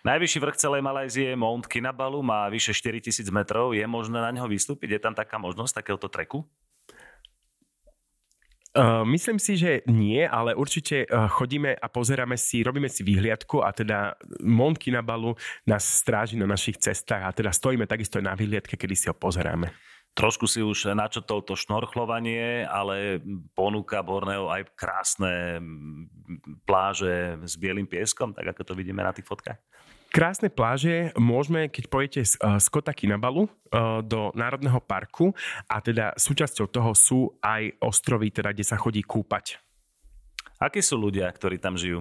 Najvyšší 0.07 0.39
vrch 0.39 0.61
celej 0.61 0.87
Malajzie, 0.87 1.35
Mount 1.35 1.67
Kinabalu, 1.67 2.23
má 2.23 2.47
vyše 2.47 2.71
4000 2.71 3.27
metrov. 3.35 3.75
Je 3.75 3.83
možné 3.91 4.23
na 4.23 4.31
neho 4.31 4.47
vystúpiť? 4.47 4.95
Je 4.95 5.01
tam 5.03 5.19
taká 5.19 5.35
možnosť 5.35 5.83
takéhoto 5.83 6.07
treku? 6.07 6.47
Uh, 8.77 9.09
myslím 9.09 9.41
si, 9.41 9.57
že 9.57 9.81
nie, 9.89 10.21
ale 10.21 10.53
určite 10.53 11.09
uh, 11.09 11.33
chodíme 11.33 11.73
a 11.73 11.87
pozeráme 11.89 12.37
si, 12.37 12.61
robíme 12.61 12.93
si 12.93 13.01
výhliadku 13.01 13.65
a 13.65 13.73
teda 13.73 14.21
Mont 14.45 14.77
Kinabalu 14.77 15.33
nás 15.65 15.81
stráži 15.81 16.37
na 16.37 16.45
našich 16.45 16.77
cestách 16.77 17.25
a 17.25 17.33
teda 17.33 17.57
stojíme 17.57 17.89
takisto 17.89 18.21
aj 18.21 18.29
na 18.29 18.37
výhliadke, 18.37 18.77
kedy 18.77 18.93
si 18.93 19.09
ho 19.09 19.17
pozeráme. 19.17 19.73
Trošku 20.17 20.49
si 20.49 20.65
už 20.65 20.97
načotol 20.97 21.45
to 21.45 21.53
šnorchlovanie, 21.53 22.65
ale 22.65 23.21
ponúka 23.53 24.01
Borneo 24.01 24.49
aj 24.49 24.73
krásne 24.73 25.61
pláže 26.65 27.37
s 27.45 27.61
bielým 27.61 27.85
pieskom, 27.85 28.33
tak 28.33 28.57
ako 28.57 28.65
to 28.65 28.73
vidíme 28.73 29.05
na 29.05 29.13
tých 29.13 29.29
fotkách. 29.29 29.61
Krásne 30.09 30.49
pláže 30.49 31.13
môžeme, 31.21 31.69
keď 31.69 31.85
pojete 31.93 32.21
z, 32.25 32.41
uh, 32.41 32.57
z 32.57 32.67
Kota 32.73 32.97
Kinabalu 32.97 33.45
uh, 33.45 34.01
do 34.01 34.33
Národného 34.33 34.81
parku 34.81 35.37
a 35.69 35.85
teda 35.85 36.17
súčasťou 36.17 36.73
toho 36.73 36.97
sú 36.97 37.37
aj 37.45 37.77
ostrovy, 37.85 38.33
teda, 38.33 38.57
kde 38.57 38.65
sa 38.65 38.81
chodí 38.81 39.05
kúpať. 39.05 39.61
Akí 40.57 40.81
sú 40.81 40.97
ľudia, 40.97 41.29
ktorí 41.29 41.61
tam 41.61 41.77
žijú? 41.77 42.01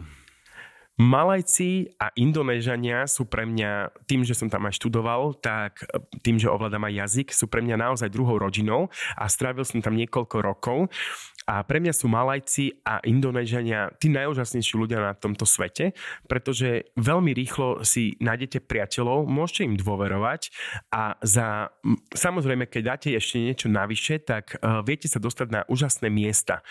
Malajci 0.96 1.92
a 2.00 2.08
Indonéžania 2.16 3.04
sú 3.04 3.28
pre 3.28 3.44
mňa, 3.44 3.92
tým, 4.08 4.24
že 4.24 4.32
som 4.32 4.48
tam 4.48 4.64
aj 4.64 4.80
študoval, 4.80 5.36
tak 5.44 5.84
tým, 6.24 6.40
že 6.40 6.48
ovládam 6.48 6.88
aj 6.88 6.94
jazyk, 7.04 7.28
sú 7.36 7.52
pre 7.52 7.60
mňa 7.60 7.76
naozaj 7.76 8.08
druhou 8.08 8.40
rodinou 8.40 8.88
a 9.20 9.28
strávil 9.28 9.68
som 9.68 9.84
tam 9.84 10.00
niekoľko 10.00 10.38
rokov. 10.40 10.88
A 11.46 11.62
pre 11.62 11.78
mňa 11.78 11.94
sú 11.94 12.10
Malajci 12.10 12.82
a 12.82 13.04
Indonéžania 13.06 13.94
tí 14.02 14.10
najúžasnejší 14.10 14.74
ľudia 14.82 14.98
na 14.98 15.14
tomto 15.14 15.46
svete, 15.46 15.94
pretože 16.26 16.90
veľmi 16.98 17.38
rýchlo 17.38 17.86
si 17.86 18.18
nájdete 18.18 18.66
priateľov, 18.66 19.30
môžete 19.30 19.70
im 19.70 19.78
dôverovať 19.78 20.50
a 20.90 21.22
za, 21.22 21.70
samozrejme, 22.18 22.66
keď 22.66 22.82
dáte 22.98 23.10
ešte 23.14 23.38
niečo 23.38 23.70
navyše, 23.70 24.26
tak 24.26 24.58
uh, 24.58 24.82
viete 24.82 25.06
sa 25.06 25.22
dostať 25.22 25.48
na 25.54 25.62
úžasné 25.70 26.10
miesta. 26.10 26.66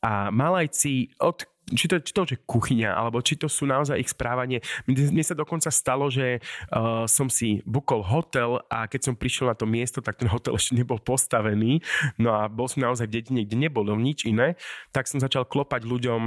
A 0.00 0.32
Malajci 0.32 1.12
od 1.20 1.44
či 1.72 1.88
to, 1.88 1.96
či 2.00 2.12
to 2.12 2.28
je 2.28 2.36
kuchyňa, 2.44 2.92
alebo 2.92 3.24
či 3.24 3.40
to 3.40 3.48
sú 3.48 3.64
naozaj 3.64 3.96
ich 3.96 4.12
správanie. 4.12 4.60
Mne 4.84 5.24
sa 5.24 5.32
dokonca 5.32 5.72
stalo, 5.72 6.12
že 6.12 6.44
uh, 6.44 7.08
som 7.08 7.32
si 7.32 7.64
bukol 7.64 8.04
hotel 8.04 8.60
a 8.68 8.84
keď 8.84 9.00
som 9.08 9.14
prišiel 9.16 9.48
na 9.48 9.56
to 9.56 9.64
miesto, 9.64 10.04
tak 10.04 10.20
ten 10.20 10.28
hotel 10.28 10.56
ešte 10.60 10.76
nebol 10.76 11.00
postavený. 11.00 11.80
No 12.20 12.36
a 12.36 12.52
bol 12.52 12.68
som 12.68 12.84
naozaj 12.84 13.08
v 13.08 13.20
dedine, 13.20 13.40
kde 13.48 13.56
nebolo 13.56 13.96
nič 13.96 14.28
iné. 14.28 14.60
Tak 14.92 15.08
som 15.08 15.22
začal 15.22 15.48
klopať 15.48 15.88
ľuďom 15.88 16.20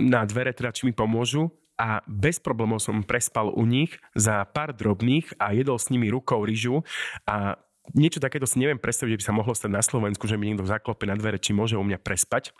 na 0.00 0.24
dvere, 0.24 0.56
teda 0.56 0.72
či 0.72 0.88
mi 0.88 0.96
pomôžu 0.96 1.52
a 1.80 2.04
bez 2.04 2.36
problémov 2.36 2.84
som 2.84 3.00
prespal 3.00 3.48
u 3.56 3.64
nich 3.64 3.96
za 4.12 4.44
pár 4.44 4.76
drobných 4.76 5.32
a 5.40 5.56
jedol 5.56 5.80
s 5.80 5.88
nimi 5.88 6.12
rukou 6.12 6.44
ryžu 6.44 6.84
a 7.24 7.56
niečo 7.96 8.20
takéto 8.20 8.44
si 8.44 8.60
neviem 8.60 8.76
predstaviť, 8.76 9.16
že 9.16 9.20
by 9.24 9.24
sa 9.24 9.38
mohlo 9.40 9.54
stať 9.56 9.72
na 9.72 9.82
Slovensku, 9.82 10.28
že 10.28 10.36
mi 10.36 10.52
niekto 10.52 10.68
zaklope 10.68 11.08
na 11.08 11.16
dvere, 11.16 11.40
či 11.40 11.56
môže 11.56 11.80
u 11.80 11.82
mňa 11.82 11.98
prespať. 11.98 12.52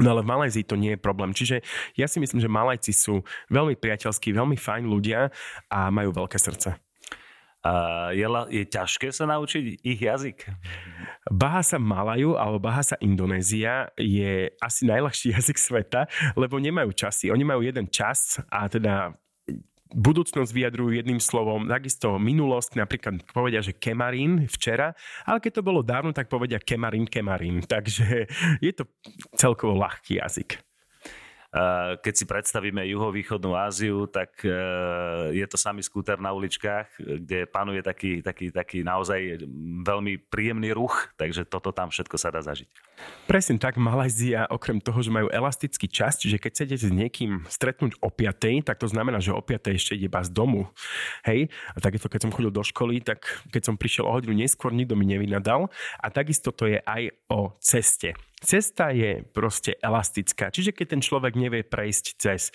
No 0.00 0.16
ale 0.16 0.24
v 0.24 0.30
Malajzii 0.32 0.64
to 0.64 0.76
nie 0.80 0.96
je 0.96 1.00
problém. 1.00 1.36
Čiže 1.36 1.60
ja 2.00 2.08
si 2.08 2.16
myslím, 2.16 2.40
že 2.40 2.48
Malajci 2.48 2.96
sú 2.96 3.20
veľmi 3.52 3.76
priateľskí, 3.76 4.32
veľmi 4.32 4.56
fajn 4.56 4.88
ľudia 4.88 5.28
a 5.68 5.92
majú 5.92 6.16
veľké 6.16 6.40
srdce. 6.40 6.80
A 7.62 8.10
je, 8.10 8.26
je 8.50 8.64
ťažké 8.66 9.14
sa 9.14 9.28
naučiť 9.28 9.86
ich 9.86 10.00
jazyk? 10.02 10.50
Bahasa 11.30 11.78
Malaju 11.78 12.34
alebo 12.34 12.58
Bahasa 12.58 12.98
Indonézia 12.98 13.92
je 13.94 14.50
asi 14.58 14.82
najľahší 14.88 15.30
jazyk 15.38 15.58
sveta, 15.60 16.10
lebo 16.34 16.58
nemajú 16.58 16.90
časy. 16.90 17.30
Oni 17.30 17.46
majú 17.46 17.62
jeden 17.62 17.86
čas 17.86 18.42
a 18.50 18.66
teda 18.66 19.14
budúcnosť 19.92 20.50
vyjadrujú 20.50 20.96
jedným 20.96 21.20
slovom, 21.20 21.68
takisto 21.68 22.16
minulosť, 22.16 22.80
napríklad 22.80 23.22
povedia, 23.30 23.60
že 23.60 23.76
kemarín 23.76 24.48
včera, 24.48 24.96
ale 25.28 25.38
keď 25.38 25.60
to 25.60 25.66
bolo 25.66 25.80
dávno, 25.84 26.10
tak 26.16 26.32
povedia 26.32 26.58
kemarín, 26.58 27.04
kemarín. 27.06 27.60
Takže 27.72 28.26
je 28.58 28.72
to 28.72 28.88
celkovo 29.36 29.76
ľahký 29.76 30.18
jazyk. 30.18 30.71
Keď 32.00 32.14
si 32.16 32.24
predstavíme 32.24 32.80
juhovýchodnú 32.88 33.52
Áziu, 33.52 34.08
tak 34.08 34.40
e, 34.40 34.48
je 35.36 35.44
to 35.44 35.60
samý 35.60 35.84
skúter 35.84 36.16
na 36.16 36.32
uličkách, 36.32 36.96
kde 36.96 37.44
panuje 37.44 37.84
taký, 37.84 38.24
taký, 38.24 38.48
taký 38.48 38.80
naozaj 38.80 39.44
veľmi 39.84 40.16
príjemný 40.32 40.72
ruch, 40.72 41.12
takže 41.20 41.44
toto 41.44 41.68
tam 41.68 41.92
všetko 41.92 42.16
sa 42.16 42.32
dá 42.32 42.40
zažiť. 42.40 42.72
Presne 43.28 43.60
tak, 43.60 43.76
Malajzia, 43.76 44.48
okrem 44.48 44.80
toho, 44.80 45.04
že 45.04 45.12
majú 45.12 45.28
elastický 45.28 45.92
čas, 45.92 46.16
čiže 46.16 46.40
keď 46.40 46.50
chcete 46.56 46.74
s 46.80 46.88
niekým 46.88 47.44
stretnúť 47.44 48.00
o 48.00 48.08
5, 48.08 48.64
tak 48.64 48.80
to 48.80 48.88
znamená, 48.88 49.20
že 49.20 49.36
o 49.36 49.44
5 49.44 49.76
ešte 49.76 49.92
ide 49.92 50.08
z 50.08 50.30
domu. 50.32 50.72
Hej, 51.28 51.52
a 51.76 51.78
takisto 51.84 52.08
keď 52.08 52.24
som 52.24 52.32
chodil 52.32 52.48
do 52.48 52.64
školy, 52.64 53.04
tak 53.04 53.28
keď 53.52 53.62
som 53.68 53.76
prišiel 53.76 54.08
o 54.08 54.14
hodinu 54.16 54.32
neskôr, 54.32 54.72
nikto 54.72 54.96
mi 54.96 55.04
nevynadal. 55.04 55.68
A 56.00 56.08
takisto 56.08 56.48
to 56.48 56.64
je 56.64 56.80
aj 56.80 57.12
o 57.28 57.52
ceste. 57.60 58.16
Cesta 58.42 58.90
je 58.90 59.22
proste 59.30 59.78
elastická, 59.78 60.50
čiže 60.50 60.74
keď 60.74 60.98
ten 60.98 61.02
človek 61.02 61.38
nevie 61.38 61.62
prejsť 61.62 62.04
cez 62.18 62.50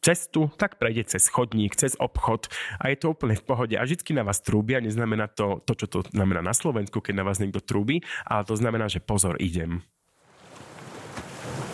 cestu, 0.00 0.48
tak 0.56 0.80
prejde 0.80 1.08
cez 1.08 1.28
chodník, 1.28 1.76
cez 1.76 1.96
obchod 1.96 2.48
a 2.80 2.88
je 2.92 2.96
to 3.00 3.12
úplne 3.12 3.36
v 3.36 3.44
pohode. 3.44 3.74
A 3.76 3.84
vždy 3.84 4.16
na 4.16 4.24
vás 4.24 4.40
trúbia, 4.40 4.80
neznamená 4.80 5.28
to 5.28 5.60
to, 5.64 5.76
čo 5.76 5.86
to 5.88 5.98
znamená 6.12 6.40
na 6.40 6.56
Slovensku, 6.56 7.00
keď 7.04 7.14
na 7.20 7.24
vás 7.26 7.40
niekto 7.40 7.60
trúbi, 7.60 8.00
ale 8.24 8.48
to 8.48 8.56
znamená, 8.56 8.88
že 8.88 9.02
pozor, 9.02 9.36
idem. 9.40 9.84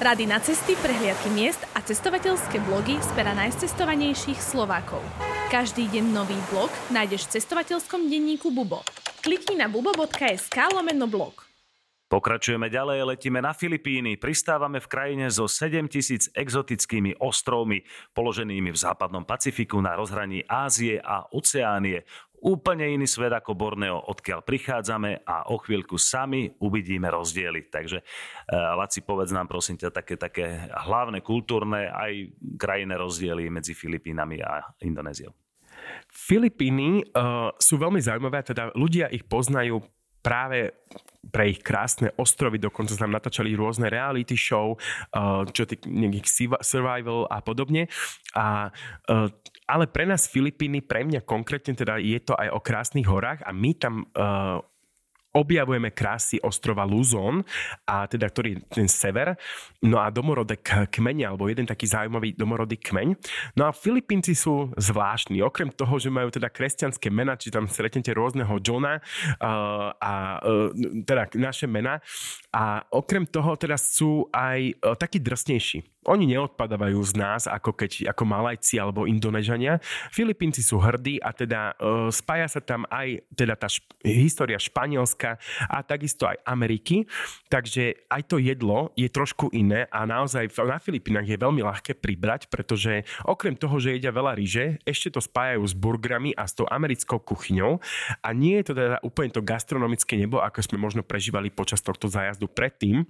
Rady 0.03 0.27
na 0.27 0.43
cesty, 0.43 0.75
prehliadky 0.83 1.31
miest 1.31 1.63
a 1.79 1.79
cestovateľské 1.79 2.59
blogy 2.67 2.99
z 2.99 3.09
pera 3.15 3.39
najcestovanejších 3.39 4.43
Slovákov. 4.43 4.99
Každý 5.47 5.87
deň 5.87 6.05
nový 6.11 6.35
blog 6.51 6.75
nájdeš 6.91 7.31
v 7.31 7.39
cestovateľskom 7.39 8.11
denníku 8.11 8.51
Bubo. 8.51 8.83
Klikni 9.23 9.55
na 9.55 9.71
bubo.sk 9.71 10.59
lomeno 10.75 11.07
blog. 11.07 11.42
Pokračujeme 12.13 12.69
ďalej, 12.69 13.09
letíme 13.09 13.41
na 13.41 13.57
Filipíny. 13.57 14.21
Pristávame 14.21 14.85
v 14.85 14.91
krajine 14.93 15.33
so 15.33 15.49
7000 15.49 16.37
exotickými 16.37 17.17
ostrovmi, 17.17 17.89
položenými 18.13 18.69
v 18.69 18.77
západnom 18.77 19.25
Pacifiku 19.25 19.81
na 19.81 19.97
rozhraní 19.97 20.45
Ázie 20.45 21.01
a 21.01 21.25
Oceánie. 21.33 22.05
Úplne 22.45 23.01
iný 23.01 23.09
svet 23.09 23.33
ako 23.33 23.57
Borneo, 23.57 23.97
odkiaľ 23.97 24.45
prichádzame 24.45 25.25
a 25.25 25.49
o 25.49 25.57
chvíľku 25.57 25.97
sami 25.97 26.53
uvidíme 26.61 27.09
rozdiely. 27.09 27.73
Takže 27.73 28.05
uh, 28.05 28.77
Laci, 28.77 29.01
povedz 29.01 29.33
nám 29.33 29.49
prosím 29.49 29.81
ťa 29.81 29.89
také, 29.89 30.21
také 30.21 30.69
hlavné 30.69 31.25
kultúrne 31.25 31.89
aj 31.89 32.29
krajinné 32.61 32.93
rozdiely 33.01 33.49
medzi 33.49 33.73
Filipínami 33.73 34.37
a 34.45 34.61
Indonéziou. 34.85 35.33
Filipíny 36.13 37.09
uh, 37.17 37.57
sú 37.57 37.81
veľmi 37.81 38.05
zaujímavé, 38.05 38.45
teda 38.45 38.69
ľudia 38.77 39.09
ich 39.09 39.25
poznajú 39.25 39.81
práve 40.23 40.73
pre 41.33 41.55
ich 41.55 41.63
krásne 41.63 42.11
ostrovy, 42.19 42.59
dokonca 42.59 42.99
tam 42.99 43.15
natáčali 43.15 43.55
rôzne 43.55 43.87
reality 43.87 44.35
show, 44.35 44.75
uh, 45.15 45.47
čo 45.47 45.67
tých 45.67 45.87
nejakých 45.87 46.59
survival 46.63 47.31
a 47.31 47.39
podobne. 47.39 47.87
A, 48.35 48.69
uh, 49.07 49.29
ale 49.71 49.85
pre 49.87 50.05
nás 50.05 50.27
Filipíny, 50.27 50.83
pre 50.83 51.07
mňa 51.07 51.23
konkrétne 51.23 51.79
teda 51.79 52.03
je 52.03 52.19
to 52.19 52.35
aj 52.35 52.49
o 52.51 52.61
krásnych 52.61 53.07
horách 53.07 53.41
a 53.47 53.51
my 53.55 53.71
tam 53.79 54.03
uh, 54.19 54.59
objavujeme 55.33 55.91
krásy 55.93 56.37
ostrova 56.45 56.85
Luzon, 56.85 57.41
a 57.89 58.05
teda 58.07 58.29
ktorý 58.29 58.61
ten 58.69 58.89
sever, 58.89 59.37
no 59.85 59.99
a 59.99 60.13
domorodek 60.13 60.93
kmeň, 60.93 61.33
alebo 61.33 61.49
jeden 61.49 61.65
taký 61.65 61.89
zaujímavý 61.89 62.37
domorodý 62.37 62.77
kmeň. 62.77 63.17
No 63.57 63.69
a 63.69 63.73
Filipínci 63.73 64.37
sú 64.37 64.71
zvláštni, 64.77 65.41
okrem 65.41 65.73
toho, 65.73 65.97
že 65.97 66.13
majú 66.13 66.29
teda 66.29 66.53
kresťanské 66.53 67.09
mena, 67.09 67.35
či 67.41 67.49
tam 67.49 67.65
stretnete 67.65 68.13
rôzneho 68.13 68.61
Johna 68.61 69.01
uh, 69.01 69.93
a 69.97 70.39
uh, 70.41 70.69
teda 71.03 71.33
naše 71.41 71.65
mena 71.65 72.05
a 72.53 72.85
okrem 72.93 73.25
toho 73.25 73.57
teda 73.57 73.81
sú 73.81 74.29
aj 74.31 74.77
uh, 74.85 74.95
takí 74.95 75.19
drsnejší. 75.19 76.02
Oni 76.11 76.27
neodpadávajú 76.35 76.99
z 77.07 77.13
nás, 77.15 77.43
ako 77.47 77.79
keď 77.79 78.11
ako 78.11 78.27
Malajci 78.27 78.75
alebo 78.83 79.07
Indonežania. 79.07 79.79
Filipínci 80.11 80.59
sú 80.59 80.83
hrdí 80.83 81.23
a 81.23 81.31
teda 81.31 81.79
uh, 81.79 82.11
spája 82.11 82.59
sa 82.59 82.61
tam 82.61 82.83
aj 82.91 83.23
teda 83.31 83.55
tá 83.55 83.71
šp- 83.71 83.87
história 84.03 84.59
Španielska 84.59 85.39
a 85.71 85.79
takisto 85.87 86.27
aj 86.27 86.43
Ameriky. 86.43 87.07
Takže 87.47 88.11
aj 88.11 88.23
to 88.27 88.43
jedlo 88.43 88.91
je 88.99 89.07
trošku 89.07 89.55
iné 89.55 89.87
a 89.95 90.03
naozaj 90.03 90.51
na 90.67 90.83
Filipínach 90.83 91.27
je 91.27 91.39
veľmi 91.39 91.63
ľahké 91.63 91.95
pribrať, 92.03 92.51
pretože 92.51 93.07
okrem 93.23 93.55
toho, 93.55 93.79
že 93.79 93.95
jedia 93.95 94.11
veľa 94.11 94.35
ryže, 94.35 94.83
ešte 94.83 95.15
to 95.15 95.21
spájajú 95.23 95.63
s 95.63 95.75
burgerami 95.79 96.35
a 96.35 96.51
s 96.51 96.59
tou 96.59 96.67
americkou 96.67 97.23
kuchyňou 97.23 97.79
a 98.21 98.29
nie 98.35 98.59
je 98.59 98.65
to 98.71 98.75
teda 98.75 98.99
úplne 99.07 99.31
to 99.31 99.39
gastronomické 99.45 100.19
nebo, 100.19 100.43
ako 100.43 100.59
sme 100.67 100.83
možno 100.83 101.07
prežívali 101.07 101.49
počas 101.55 101.79
tohto 101.79 102.11
zájazdu 102.11 102.51
predtým. 102.51 103.07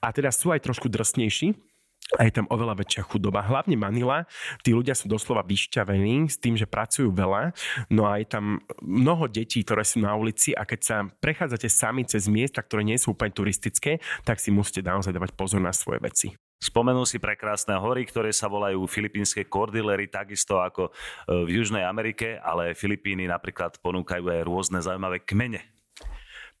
A 0.00 0.08
teda 0.14 0.32
sú 0.32 0.52
aj 0.54 0.64
trošku 0.64 0.88
drsnejší, 0.88 1.69
a 2.18 2.26
je 2.26 2.32
tam 2.34 2.46
oveľa 2.50 2.80
väčšia 2.82 3.02
chudoba. 3.06 3.44
Hlavne 3.44 3.78
Manila, 3.78 4.26
tí 4.66 4.74
ľudia 4.74 4.98
sú 4.98 5.06
doslova 5.06 5.46
vyšťavení 5.46 6.26
s 6.26 6.40
tým, 6.40 6.58
že 6.58 6.66
pracujú 6.66 7.14
veľa, 7.14 7.54
no 7.92 8.08
a 8.08 8.18
je 8.18 8.26
tam 8.26 8.58
mnoho 8.82 9.30
detí, 9.30 9.62
ktoré 9.62 9.86
sú 9.86 10.02
na 10.02 10.16
ulici 10.18 10.50
a 10.56 10.66
keď 10.66 10.80
sa 10.80 10.96
prechádzate 11.06 11.70
sami 11.70 12.02
cez 12.08 12.26
miesta, 12.26 12.64
ktoré 12.64 12.82
nie 12.82 12.98
sú 12.98 13.14
úplne 13.14 13.30
turistické, 13.30 14.02
tak 14.26 14.42
si 14.42 14.50
musíte 14.50 14.82
naozaj 14.82 15.14
dávať 15.14 15.30
pozor 15.38 15.62
na 15.62 15.70
svoje 15.70 16.02
veci. 16.02 16.28
Spomenul 16.60 17.08
si 17.08 17.16
prekrásne 17.16 17.72
hory, 17.80 18.04
ktoré 18.04 18.36
sa 18.36 18.44
volajú 18.44 18.84
filipínske 18.84 19.48
kordilery, 19.48 20.12
takisto 20.12 20.60
ako 20.60 20.92
e, 20.92 21.48
v 21.48 21.56
Južnej 21.56 21.88
Amerike, 21.88 22.36
ale 22.36 22.76
Filipíny 22.76 23.24
napríklad 23.24 23.80
ponúkajú 23.80 24.28
aj 24.28 24.44
rôzne 24.44 24.78
zaujímavé 24.84 25.24
kmene. 25.24 25.79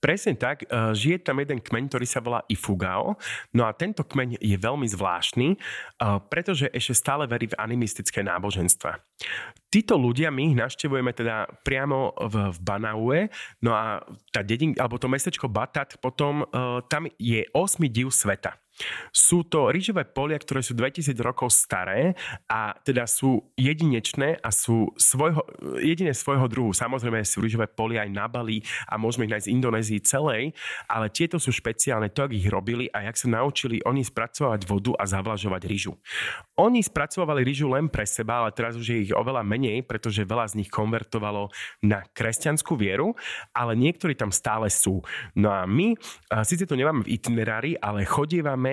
Presne 0.00 0.32
tak, 0.32 0.64
e, 0.64 0.96
žije 0.96 1.20
tam 1.20 1.44
jeden 1.44 1.60
kmeň, 1.60 1.92
ktorý 1.92 2.06
sa 2.08 2.24
volá 2.24 2.40
Ifugao. 2.48 3.20
No 3.52 3.68
a 3.68 3.76
tento 3.76 4.00
kmeň 4.00 4.40
je 4.40 4.56
veľmi 4.56 4.88
zvláštny, 4.88 5.48
e, 5.52 5.56
pretože 6.32 6.72
ešte 6.72 6.96
stále 6.96 7.28
verí 7.28 7.52
v 7.52 7.58
animistické 7.60 8.24
náboženstva. 8.24 8.96
Títo 9.70 9.94
ľudia, 10.00 10.32
my 10.32 10.50
ich 10.50 10.56
naštevujeme 10.58 11.12
teda 11.14 11.46
priamo 11.62 12.16
v, 12.16 12.50
v 12.50 12.58
Banaue, 12.64 13.20
no 13.62 13.70
a 13.76 14.02
tá 14.34 14.40
dedin, 14.42 14.74
alebo 14.74 14.98
to 14.98 15.06
mestečko 15.06 15.46
Batat, 15.46 15.94
potom 16.02 16.42
uh, 16.42 16.82
tam 16.90 17.06
je 17.14 17.46
8 17.54 17.78
div 17.86 18.10
sveta. 18.10 18.58
Sú 19.10 19.44
to 19.46 19.68
rýžové 19.68 20.06
polia, 20.08 20.38
ktoré 20.40 20.64
sú 20.64 20.72
2000 20.76 21.12
rokov 21.20 21.52
staré 21.52 22.14
a 22.48 22.72
teda 22.80 23.04
sú 23.04 23.52
jedinečné 23.58 24.40
a 24.40 24.48
sú 24.54 24.92
svojho, 24.96 25.44
jedine 25.82 26.14
svojho 26.14 26.46
druhu. 26.48 26.70
Samozrejme 26.72 27.20
sú 27.26 27.44
rýžové 27.44 27.68
polia 27.68 28.06
aj 28.06 28.10
na 28.10 28.26
Bali 28.30 28.62
a 28.88 28.96
môžeme 28.96 29.28
ich 29.28 29.32
nájsť 29.36 29.48
v 29.50 29.54
Indonézii 29.58 30.00
celej, 30.06 30.42
ale 30.88 31.12
tieto 31.12 31.36
sú 31.42 31.52
špeciálne, 31.52 32.08
to, 32.14 32.24
ak 32.24 32.32
ich 32.32 32.48
robili 32.48 32.86
a 32.90 33.04
jak 33.10 33.16
sa 33.18 33.28
naučili 33.28 33.82
oni 33.84 34.06
spracovať 34.06 34.64
vodu 34.64 34.92
a 34.96 35.04
zavlažovať 35.04 35.62
rýžu. 35.66 35.92
Oni 36.56 36.80
spracovali 36.80 37.42
rýžu 37.42 37.68
len 37.72 37.90
pre 37.90 38.06
seba, 38.06 38.44
ale 38.44 38.54
teraz 38.54 38.78
už 38.78 38.86
je 38.86 38.98
ich 39.10 39.12
oveľa 39.12 39.42
menej, 39.42 39.82
pretože 39.84 40.22
veľa 40.22 40.46
z 40.54 40.62
nich 40.62 40.70
konvertovalo 40.70 41.52
na 41.82 42.06
kresťanskú 42.14 42.78
vieru, 42.78 43.16
ale 43.50 43.74
niektorí 43.74 44.14
tam 44.14 44.30
stále 44.30 44.70
sú. 44.70 45.02
No 45.34 45.50
a 45.50 45.66
my, 45.66 45.98
síce 46.46 46.64
to 46.68 46.78
nemáme 46.78 47.02
v 47.02 47.16
itinerári, 47.18 47.74
ale 47.80 48.06
chodívame 48.06 48.69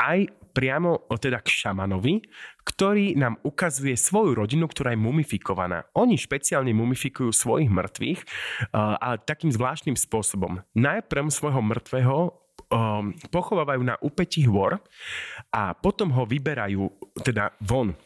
aj 0.00 0.30
priamo 0.52 1.08
teda 1.16 1.40
k 1.40 1.48
šamanovi, 1.48 2.20
ktorý 2.62 3.16
nám 3.16 3.40
ukazuje 3.40 3.96
svoju 3.96 4.36
rodinu, 4.36 4.68
ktorá 4.68 4.92
je 4.92 5.00
mumifikovaná. 5.00 5.88
Oni 5.96 6.20
špeciálne 6.20 6.76
mumifikujú 6.76 7.32
svojich 7.32 7.72
mŕtvych, 7.72 8.20
ale 8.76 9.16
takým 9.24 9.48
zvláštnym 9.48 9.96
spôsobom. 9.96 10.60
Najprv 10.76 11.32
svojho 11.32 11.64
mŕtvého 11.64 12.16
um, 12.72 13.16
pochovávajú 13.32 13.82
na 13.82 13.96
úpetí 14.04 14.44
hôr 14.44 14.76
a 15.48 15.72
potom 15.72 16.12
ho 16.12 16.28
vyberajú 16.28 16.92
teda 17.24 17.56
von 17.64 17.96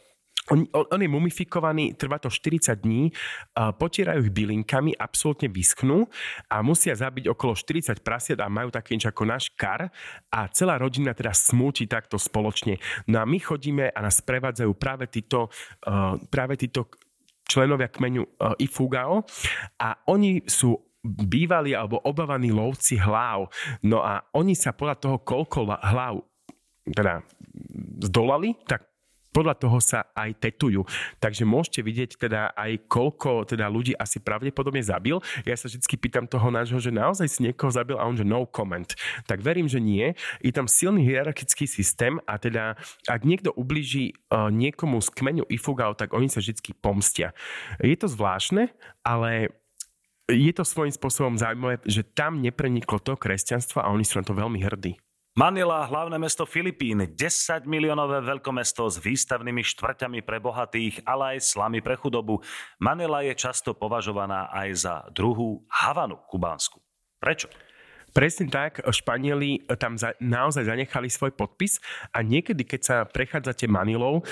on, 0.51 0.67
on 0.71 0.99
je 1.01 1.09
mumifikovaný, 1.11 1.97
trvá 1.99 2.19
to 2.19 2.31
40 2.31 2.75
dní, 2.79 3.11
potierajú 3.55 4.27
ich 4.27 4.33
bylinkami, 4.33 4.95
absolútne 4.95 5.51
vyschnú 5.51 6.07
a 6.47 6.63
musia 6.63 6.95
zabiť 6.95 7.31
okolo 7.31 7.55
40 7.55 7.99
prasiat 8.03 8.39
a 8.43 8.51
majú 8.51 8.71
taký 8.71 8.95
ako 8.97 9.23
náš 9.27 9.51
kar 9.53 9.91
a 10.31 10.39
celá 10.49 10.79
rodina 10.79 11.13
teda 11.13 11.35
smúti 11.35 11.85
takto 11.85 12.15
spoločne. 12.15 12.79
No 13.11 13.19
a 13.21 13.25
my 13.27 13.37
chodíme 13.39 13.91
a 13.91 13.99
nás 13.99 14.23
prevádzajú 14.23 14.71
práve 14.75 15.05
títo, 15.11 15.51
práve 16.31 16.55
títo 16.57 16.91
členovia 17.47 17.87
kmeňu 17.87 18.23
Ifugao 18.59 19.23
a 19.79 19.89
oni 20.11 20.43
sú 20.43 20.75
bývalí 21.07 21.71
alebo 21.71 22.03
obávaní 22.03 22.51
lovci 22.51 22.99
hlav. 22.99 23.47
No 23.87 24.03
a 24.03 24.27
oni 24.35 24.57
sa 24.59 24.75
podľa 24.75 24.95
toho, 24.99 25.17
koľko 25.23 25.71
hlav 25.71 26.19
teda 26.87 27.23
zdolali, 28.03 28.55
tak 28.67 28.87
podľa 29.31 29.55
toho 29.57 29.77
sa 29.81 30.09
aj 30.15 30.37
tetujú. 30.41 30.83
Takže 31.21 31.43
môžete 31.45 31.79
vidieť 31.85 32.11
teda 32.17 32.53
aj 32.57 32.89
koľko 32.89 33.45
teda 33.45 33.69
ľudí 33.69 33.93
asi 33.93 34.17
pravdepodobne 34.19 34.81
zabil. 34.81 35.21
Ja 35.45 35.55
sa 35.55 35.69
vždy 35.69 35.83
pýtam 35.97 36.25
toho 36.25 36.49
nášho, 36.49 36.81
že 36.81 36.89
naozaj 36.89 37.27
si 37.29 37.39
niekoho 37.45 37.69
zabil 37.69 37.95
a 37.97 38.07
on 38.07 38.17
že 38.17 38.25
no 38.25 38.49
comment. 38.49 38.87
Tak 39.29 39.45
verím, 39.45 39.69
že 39.69 39.77
nie. 39.77 40.17
Je 40.41 40.51
tam 40.51 40.65
silný 40.65 41.05
hierarchický 41.05 41.69
systém 41.69 42.17
a 42.25 42.41
teda 42.41 42.79
ak 43.05 43.21
niekto 43.23 43.53
ubliží 43.53 44.17
uh, 44.33 44.49
niekomu 44.49 44.99
z 45.03 45.09
kmeňu 45.13 45.45
Ifugao, 45.53 45.93
tak 45.93 46.17
oni 46.17 46.27
sa 46.27 46.41
vždy 46.41 46.73
pomstia. 46.81 47.37
Je 47.79 47.93
to 47.93 48.09
zvláštne, 48.09 48.73
ale 49.05 49.53
je 50.27 50.51
to 50.51 50.67
svojím 50.67 50.91
spôsobom 50.91 51.39
zaujímavé, 51.39 51.79
že 51.87 52.03
tam 52.03 52.43
nepreniklo 52.43 52.99
to 52.99 53.15
kresťanstvo 53.15 53.79
a 53.79 53.91
oni 53.93 54.03
sú 54.03 54.19
na 54.19 54.27
to 54.27 54.35
veľmi 54.35 54.59
hrdí. 54.59 54.99
Manila, 55.37 55.85
hlavné 55.85 56.17
mesto 56.17 56.49
Filipín, 56.49 56.97
10 56.97 57.69
miliónové 57.69 58.25
veľkomesto 58.25 58.89
s 58.89 58.97
výstavnými 58.97 59.61
štvrťami 59.61 60.25
pre 60.25 60.41
bohatých, 60.41 61.05
ale 61.05 61.37
aj 61.37 61.53
slamy 61.53 61.77
pre 61.77 61.93
chudobu. 61.93 62.41
Manila 62.81 63.21
je 63.21 63.37
často 63.37 63.77
považovaná 63.77 64.49
aj 64.49 64.69
za 64.73 64.95
druhú 65.13 65.61
Havanu 65.69 66.17
kubánsku. 66.25 66.81
Prečo? 67.21 67.53
Presne 68.17 68.49
tak, 68.49 68.81
Španieli 68.81 69.61
tam 69.77 69.93
za, 69.93 70.17
naozaj 70.17 70.73
zanechali 70.73 71.05
svoj 71.05 71.37
podpis 71.37 71.77
a 72.09 72.25
niekedy, 72.25 72.65
keď 72.65 72.81
sa 72.81 72.95
prechádzate 73.05 73.69
Manilou, 73.69 74.25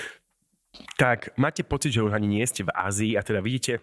tak 0.98 1.38
máte 1.38 1.62
pocit, 1.62 1.94
že 1.94 2.02
už 2.02 2.18
ani 2.18 2.42
nie 2.42 2.46
ste 2.50 2.66
v 2.66 2.74
Ázii 2.74 3.14
a 3.14 3.22
teda 3.22 3.46
vidíte 3.46 3.78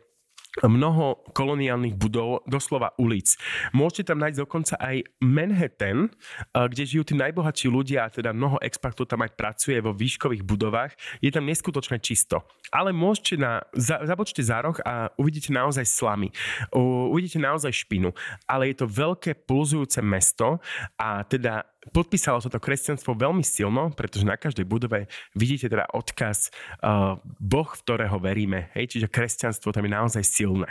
mnoho 0.61 1.25
koloniálnych 1.33 1.97
budov, 1.97 2.45
doslova 2.45 2.93
ulic. 3.01 3.41
Môžete 3.73 4.13
tam 4.13 4.21
nájsť 4.21 4.39
dokonca 4.45 4.75
aj 4.77 5.01
Manhattan, 5.25 6.13
kde 6.53 6.83
žijú 6.85 7.09
tí 7.09 7.15
najbohatší 7.17 7.73
ľudia 7.73 8.05
a 8.05 8.13
teda 8.13 8.37
mnoho 8.37 8.61
expertov 8.61 9.09
tam 9.09 9.25
aj 9.25 9.33
pracuje 9.33 9.81
vo 9.81 9.97
výškových 9.97 10.45
budovách. 10.45 10.93
Je 11.25 11.33
tam 11.33 11.49
neskutočne 11.49 11.97
čisto. 12.05 12.45
Ale 12.69 12.93
môžete 12.93 13.41
na, 13.41 13.65
za, 13.73 14.05
zabočte 14.05 14.45
za 14.45 14.61
roh 14.61 14.77
a 14.85 15.09
uvidíte 15.17 15.57
naozaj 15.57 15.89
slamy. 15.89 16.29
Uvidíte 16.77 17.41
naozaj 17.41 17.73
špinu. 17.73 18.13
Ale 18.45 18.69
je 18.73 18.85
to 18.85 18.87
veľké 18.89 19.49
pulzujúce 19.49 20.05
mesto 20.05 20.61
a 21.01 21.25
teda 21.25 21.72
podpísalo 21.91 22.39
sa 22.39 22.47
to 22.47 22.63
kresťanstvo 22.63 23.19
veľmi 23.19 23.43
silno, 23.43 23.91
pretože 23.91 24.23
na 24.23 24.39
každej 24.39 24.63
budove 24.63 25.11
vidíte 25.35 25.67
teda 25.67 25.91
odkaz 25.91 26.55
uh, 26.79 27.19
Boh, 27.43 27.67
v 27.67 27.83
ktorého 27.83 28.17
veríme. 28.23 28.71
Hej? 28.79 28.95
Čiže 28.95 29.11
kresťanstvo 29.11 29.75
tam 29.75 29.83
je 29.83 29.93
naozaj 29.93 30.23
silné. 30.23 30.71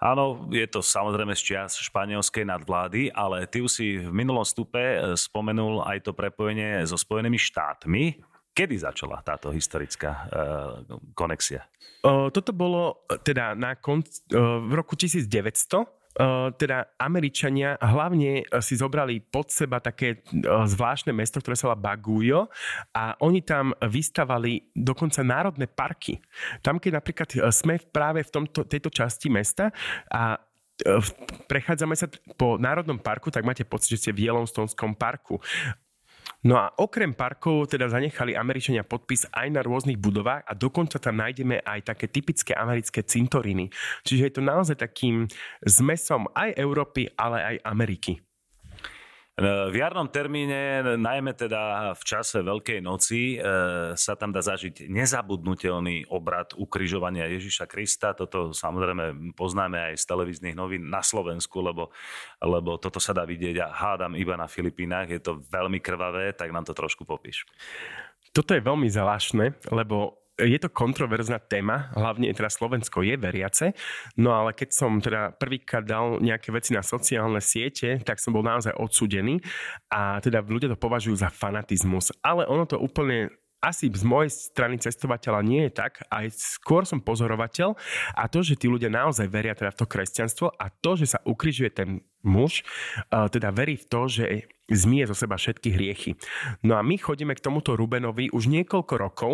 Áno, 0.00 0.48
je 0.48 0.64
to 0.64 0.80
samozrejme 0.80 1.36
z 1.36 1.42
čias 1.44 1.76
španielskej 1.76 2.48
nadvlády, 2.48 3.12
ale 3.12 3.44
ty 3.44 3.60
už 3.60 3.68
si 3.68 4.00
v 4.00 4.08
minulom 4.08 4.44
stupe 4.48 4.80
eh, 4.80 5.12
spomenul 5.12 5.84
aj 5.84 6.08
to 6.08 6.16
prepojenie 6.16 6.84
so 6.88 6.96
Spojenými 6.96 7.36
štátmi. 7.36 8.24
Kedy 8.50 8.82
začala 8.82 9.22
táto 9.22 9.54
historická 9.54 10.10
uh, 10.10 10.82
konexia? 11.14 11.70
Uh, 12.02 12.34
toto 12.34 12.50
bolo 12.50 13.06
teda 13.22 13.54
na 13.54 13.78
konc, 13.78 14.10
uh, 14.34 14.58
v 14.66 14.74
roku 14.74 14.98
1900, 14.98 15.86
teda 16.58 16.90
Američania 16.98 17.78
hlavne 17.78 18.42
e, 18.42 18.58
si 18.58 18.74
zobrali 18.74 19.22
pod 19.22 19.54
seba 19.54 19.78
také 19.78 20.18
e, 20.18 20.42
zvláštne 20.44 21.14
mesto, 21.14 21.38
ktoré 21.38 21.54
sa 21.54 21.70
volá 21.70 21.78
Baguio 21.78 22.50
a 22.90 23.14
oni 23.22 23.46
tam 23.46 23.70
vystavali 23.78 24.74
dokonca 24.74 25.22
národné 25.22 25.70
parky. 25.70 26.18
Tam, 26.66 26.82
keď 26.82 26.98
napríklad 26.98 27.28
e, 27.30 27.38
sme 27.54 27.78
práve 27.78 28.26
v 28.26 28.30
tomto, 28.30 28.66
tejto 28.66 28.90
časti 28.90 29.30
mesta 29.30 29.70
a 30.10 30.34
prechádzame 31.44 31.92
sa 31.92 32.08
po 32.40 32.56
Národnom 32.56 32.96
parku, 32.96 33.28
tak 33.28 33.44
máte 33.44 33.68
pocit, 33.68 34.00
že 34.00 34.08
ste 34.08 34.16
v 34.16 34.32
Yellowstoneskom 34.32 34.96
parku. 34.96 35.36
No 36.40 36.56
a 36.56 36.72
okrem 36.80 37.12
parkov 37.12 37.68
teda 37.68 37.92
zanechali 37.92 38.32
Američania 38.32 38.86
podpis 38.86 39.28
aj 39.28 39.48
na 39.52 39.60
rôznych 39.60 40.00
budovách 40.00 40.46
a 40.48 40.52
dokonca 40.56 40.96
tam 40.96 41.20
nájdeme 41.20 41.60
aj 41.60 41.92
také 41.92 42.08
typické 42.08 42.56
americké 42.56 43.04
cintoriny. 43.04 43.68
Čiže 44.08 44.22
je 44.24 44.32
to 44.32 44.42
naozaj 44.44 44.80
takým 44.80 45.28
zmesom 45.68 46.32
aj 46.32 46.56
Európy, 46.56 47.12
ale 47.16 47.56
aj 47.56 47.56
Ameriky. 47.68 48.29
V 49.40 49.72
jarnom 49.72 50.04
termíne, 50.12 50.84
najmä 51.00 51.32
teda 51.32 51.92
v 51.96 52.02
čase 52.04 52.44
Veľkej 52.44 52.84
noci, 52.84 53.40
e, 53.40 53.96
sa 53.96 54.12
tam 54.12 54.36
dá 54.36 54.44
zažiť 54.44 54.84
nezabudnutelný 54.92 56.12
obrad 56.12 56.52
ukrižovania 56.60 57.24
Ježiša 57.24 57.64
Krista. 57.64 58.12
Toto 58.12 58.52
samozrejme 58.52 59.32
poznáme 59.32 59.92
aj 59.92 59.94
z 59.96 60.04
televíznych 60.04 60.52
novín 60.52 60.92
na 60.92 61.00
Slovensku, 61.00 61.64
lebo, 61.64 61.88
lebo 62.44 62.76
toto 62.76 63.00
sa 63.00 63.16
dá 63.16 63.24
vidieť 63.24 63.64
a 63.64 63.72
hádam 63.72 64.12
iba 64.12 64.36
na 64.36 64.44
Filipínach. 64.44 65.08
Je 65.08 65.24
to 65.24 65.40
veľmi 65.48 65.80
krvavé, 65.80 66.36
tak 66.36 66.52
nám 66.52 66.68
to 66.68 66.76
trošku 66.76 67.08
popíš. 67.08 67.48
Toto 68.36 68.52
je 68.52 68.60
veľmi 68.60 68.92
zvláštne, 68.92 69.72
lebo 69.72 70.20
je 70.46 70.58
to 70.60 70.72
kontroverzná 70.72 71.38
téma, 71.40 71.92
hlavne 71.92 72.32
teda 72.32 72.48
Slovensko 72.48 73.04
je 73.04 73.16
veriace, 73.20 73.76
no 74.16 74.32
ale 74.32 74.56
keď 74.56 74.68
som 74.72 75.00
teda 75.00 75.36
prvýkrát 75.36 75.84
dal 75.84 76.20
nejaké 76.20 76.50
veci 76.54 76.72
na 76.72 76.80
sociálne 76.80 77.40
siete, 77.44 78.00
tak 78.00 78.22
som 78.22 78.32
bol 78.32 78.44
naozaj 78.44 78.76
odsudený 78.76 79.40
a 79.92 80.18
teda 80.24 80.40
ľudia 80.44 80.72
to 80.72 80.78
považujú 80.80 81.16
za 81.20 81.28
fanatizmus, 81.28 82.14
ale 82.24 82.48
ono 82.48 82.64
to 82.64 82.80
úplne 82.80 83.30
asi 83.60 83.92
z 83.92 84.04
mojej 84.08 84.32
strany 84.32 84.80
cestovateľa 84.80 85.44
nie 85.44 85.68
je 85.68 85.72
tak, 85.76 86.00
aj 86.08 86.32
skôr 86.32 86.88
som 86.88 87.04
pozorovateľ. 87.04 87.76
A 88.16 88.24
to, 88.24 88.40
že 88.40 88.56
tí 88.56 88.72
ľudia 88.72 88.88
naozaj 88.88 89.28
veria 89.28 89.52
teda 89.52 89.76
v 89.76 89.78
to 89.84 89.86
kresťanstvo 89.86 90.46
a 90.56 90.66
to, 90.72 90.96
že 90.96 91.12
sa 91.12 91.18
ukrižuje 91.28 91.70
ten 91.70 92.00
muž, 92.24 92.64
teda 93.08 93.48
verí 93.52 93.76
v 93.80 93.86
to, 93.88 94.00
že 94.08 94.24
zmie 94.70 95.02
zo 95.02 95.18
seba 95.18 95.34
všetky 95.34 95.74
hriechy. 95.74 96.14
No 96.62 96.78
a 96.78 96.82
my 96.86 96.94
chodíme 96.94 97.34
k 97.34 97.42
tomuto 97.42 97.74
Rubenovi 97.74 98.30
už 98.30 98.46
niekoľko 98.46 98.94
rokov, 98.94 99.32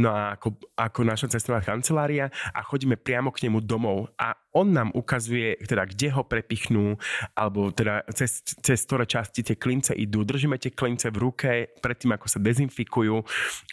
no 0.00 0.08
a 0.08 0.32
ako, 0.32 0.56
ako 0.80 1.00
naša 1.04 1.28
cestovná 1.28 1.60
kancelária 1.60 2.32
a 2.56 2.64
chodíme 2.64 2.96
priamo 2.96 3.28
k 3.28 3.44
nemu 3.44 3.60
domov 3.60 4.08
a 4.16 4.32
on 4.56 4.72
nám 4.72 4.88
ukazuje, 4.96 5.60
teda 5.60 5.84
kde 5.84 6.08
ho 6.16 6.24
prepichnú, 6.24 6.96
alebo 7.36 7.68
teda 7.68 8.00
cez, 8.16 8.40
cez 8.64 8.80
ktoré 8.88 9.04
časti 9.04 9.44
tie 9.44 9.60
klince 9.60 9.92
idú. 9.92 10.24
Držíme 10.24 10.56
tie 10.56 10.72
klince 10.72 11.12
v 11.12 11.20
ruke 11.20 11.50
predtým, 11.84 12.16
ako 12.16 12.26
sa 12.26 12.40
dezinfikujú. 12.40 13.20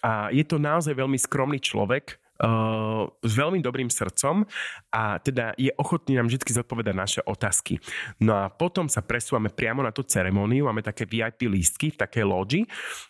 A 0.04 0.28
je 0.36 0.44
to 0.44 0.60
naozaj 0.60 0.92
veľmi 0.92 1.16
skromný 1.16 1.64
človek, 1.64 2.20
s 2.36 3.34
veľmi 3.34 3.64
dobrým 3.64 3.88
srdcom 3.88 4.44
a 4.92 5.24
teda 5.24 5.56
je 5.56 5.72
ochotný 5.80 6.20
nám 6.20 6.28
vždy 6.28 6.52
zodpovedať 6.52 6.96
naše 6.96 7.22
otázky. 7.24 7.80
No 8.20 8.36
a 8.36 8.52
potom 8.52 8.92
sa 8.92 9.00
presúvame 9.00 9.48
priamo 9.48 9.80
na 9.80 9.96
tú 9.96 10.04
ceremóniu, 10.04 10.68
máme 10.68 10.84
také 10.84 11.08
VIP 11.08 11.48
lístky 11.48 11.96
v 11.96 12.00
takej 12.04 12.26
loži, 12.28 12.62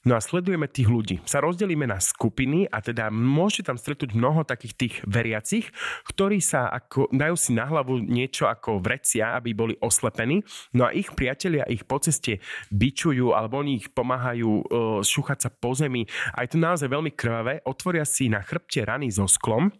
no 0.05 0.13
a 0.13 0.21
sledujeme 0.21 0.69
tých 0.69 0.85
ľudí. 0.85 1.15
Sa 1.25 1.41
rozdelíme 1.41 1.89
na 1.89 1.97
skupiny 1.97 2.69
a 2.69 2.85
teda 2.85 3.09
môžete 3.09 3.73
tam 3.73 3.77
stretnúť 3.81 4.13
mnoho 4.13 4.45
takých 4.45 4.73
tých 4.77 4.95
veriacich, 5.09 5.73
ktorí 6.05 6.38
sa 6.38 6.69
ako, 6.69 7.09
dajú 7.09 7.33
si 7.33 7.57
na 7.57 7.65
hlavu 7.65 8.05
niečo 8.05 8.45
ako 8.45 8.77
vrecia, 8.77 9.33
aby 9.33 9.57
boli 9.57 9.73
oslepení, 9.81 10.45
no 10.77 10.85
a 10.85 10.93
ich 10.93 11.09
priatelia 11.17 11.65
ich 11.65 11.81
po 11.81 11.97
ceste 11.97 12.38
bičujú 12.69 13.33
alebo 13.33 13.57
oni 13.57 13.81
ich 13.81 13.89
pomáhajú 13.89 14.49
uh, 14.49 14.63
šúchať 15.01 15.47
sa 15.47 15.49
po 15.49 15.73
zemi 15.73 16.05
a 16.38 16.45
je 16.45 16.53
to 16.53 16.59
naozaj 16.61 16.85
veľmi 16.85 17.11
krvavé, 17.17 17.65
otvoria 17.65 18.05
si 18.05 18.29
na 18.29 18.45
chrbte 18.45 18.85
rany 18.85 19.14
so 19.15 19.25
sklom 19.32 19.71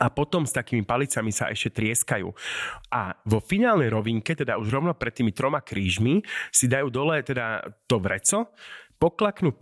a 0.00 0.08
potom 0.08 0.48
s 0.48 0.56
takými 0.56 0.88
palicami 0.88 1.28
sa 1.28 1.52
ešte 1.52 1.84
trieskajú. 1.84 2.32
A 2.88 3.12
vo 3.28 3.38
finálnej 3.44 3.92
rovinke, 3.92 4.32
teda 4.32 4.56
už 4.56 4.72
rovno 4.72 4.96
pred 4.96 5.12
tými 5.12 5.36
troma 5.36 5.60
krížmi, 5.60 6.24
si 6.48 6.64
dajú 6.64 6.88
dole 6.88 7.20
teda 7.20 7.60
to 7.84 8.00
vreco, 8.00 8.56
poklaknú 8.96 9.52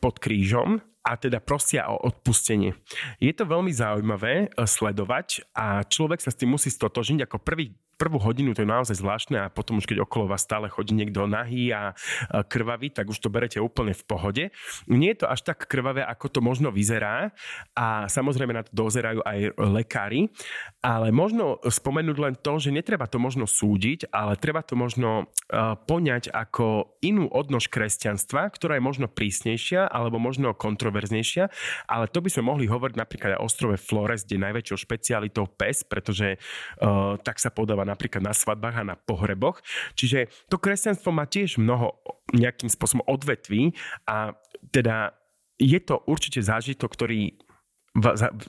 pod 0.00 0.14
krížom 0.18 0.82
a 1.06 1.14
teda 1.14 1.38
prosia 1.38 1.86
o 1.86 2.02
odpustenie. 2.02 2.74
Je 3.22 3.30
to 3.30 3.46
veľmi 3.46 3.70
zaujímavé 3.70 4.34
eh, 4.34 4.66
sledovať 4.66 5.54
a 5.54 5.86
človek 5.86 6.18
sa 6.18 6.34
s 6.34 6.38
tým 6.42 6.50
musí 6.58 6.72
stotožniť. 6.72 7.30
Ako 7.30 7.38
prvý 7.38 7.70
prvú 7.96 8.20
hodinu 8.20 8.52
to 8.52 8.62
je 8.62 8.68
naozaj 8.68 9.00
zvláštne 9.00 9.48
a 9.48 9.52
potom 9.52 9.80
už 9.80 9.88
keď 9.88 10.04
okolo 10.04 10.28
vás 10.28 10.44
stále 10.44 10.68
chodí 10.68 10.92
niekto 10.92 11.24
nahý 11.24 11.72
a 11.72 11.96
krvavý, 12.46 12.92
tak 12.92 13.08
už 13.08 13.18
to 13.18 13.32
berete 13.32 13.56
úplne 13.56 13.96
v 13.96 14.04
pohode. 14.04 14.44
Nie 14.86 15.16
je 15.16 15.24
to 15.24 15.32
až 15.32 15.48
tak 15.48 15.64
krvavé, 15.64 16.04
ako 16.04 16.28
to 16.28 16.40
možno 16.44 16.68
vyzerá 16.68 17.32
a 17.72 18.06
samozrejme 18.06 18.52
na 18.52 18.62
to 18.62 18.72
dozerajú 18.76 19.24
aj 19.24 19.56
lekári, 19.56 20.28
ale 20.84 21.08
možno 21.10 21.56
spomenúť 21.64 22.16
len 22.20 22.34
to, 22.36 22.60
že 22.60 22.70
netreba 22.70 23.08
to 23.08 23.16
možno 23.16 23.48
súdiť, 23.48 24.12
ale 24.12 24.36
treba 24.36 24.60
to 24.60 24.76
možno 24.76 25.32
poňať 25.88 26.28
ako 26.30 26.98
inú 27.00 27.32
odnož 27.32 27.72
kresťanstva, 27.72 28.52
ktorá 28.52 28.76
je 28.76 28.84
možno 28.84 29.06
prísnejšia 29.08 29.88
alebo 29.88 30.20
možno 30.20 30.52
kontroverznejšia, 30.52 31.48
ale 31.88 32.10
to 32.12 32.20
by 32.20 32.28
sme 32.28 32.52
mohli 32.52 32.68
hovoriť 32.68 32.96
napríklad 32.98 33.30
aj 33.34 33.40
o 33.40 33.46
ostrove 33.46 33.78
Flores, 33.80 34.26
kde 34.26 34.42
najväčšou 34.42 34.78
špecialitou 34.84 35.46
pes, 35.48 35.86
pretože 35.86 36.36
uh, 36.36 37.16
tak 37.22 37.38
sa 37.38 37.54
podáva 37.54 37.85
napríklad 37.86 38.26
na 38.26 38.34
svadbách 38.34 38.82
a 38.82 38.88
na 38.92 38.96
pohreboch. 38.98 39.62
Čiže 39.94 40.26
to 40.50 40.58
kresťanstvo 40.58 41.14
má 41.14 41.24
tiež 41.24 41.62
mnoho 41.62 41.94
nejakým 42.34 42.66
spôsobom 42.66 43.06
odvetví 43.06 43.78
a 44.04 44.34
teda 44.74 45.14
je 45.56 45.78
to 45.80 46.02
určite 46.04 46.42
zážitok, 46.42 46.90
ktorý 46.90 47.38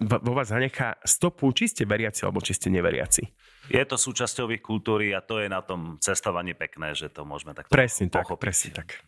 vo 0.03 0.33
vás 0.35 0.51
zanechá 0.51 0.99
stopu, 1.07 1.47
či 1.55 1.71
ste 1.71 1.87
veriaci 1.87 2.27
alebo 2.27 2.43
či 2.43 2.51
ste 2.51 2.67
neveriaci. 2.67 3.23
Je 3.71 3.83
to 3.87 3.95
súčasťou 3.95 4.51
ich 4.51 4.59
kultúry 4.59 5.15
a 5.15 5.23
to 5.23 5.39
je 5.39 5.47
na 5.47 5.63
tom 5.63 5.95
cestovaní 6.03 6.51
pekné, 6.51 6.91
že 6.91 7.07
to 7.07 7.23
môžeme 7.23 7.55
tak 7.55 7.71
Presne 7.71 8.11
tak, 8.11 8.27
presne 8.35 8.75
tak. 8.75 8.99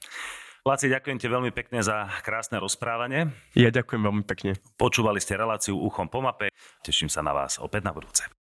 Laci, 0.67 0.91
ďakujem 0.91 1.17
ti 1.19 1.27
veľmi 1.31 1.51
pekne 1.55 1.79
za 1.79 2.07
krásne 2.23 2.59
rozprávanie. 2.59 3.31
Ja 3.55 3.71
ďakujem 3.71 4.03
veľmi 4.03 4.23
pekne. 4.27 4.59
Počúvali 4.75 5.23
ste 5.23 5.39
reláciu 5.39 5.79
Uchom 5.79 6.11
po 6.11 6.19
mape. 6.19 6.51
Teším 6.83 7.07
sa 7.07 7.23
na 7.23 7.31
vás 7.31 7.59
opäť 7.63 7.87
na 7.87 7.95
budúce. 7.95 8.38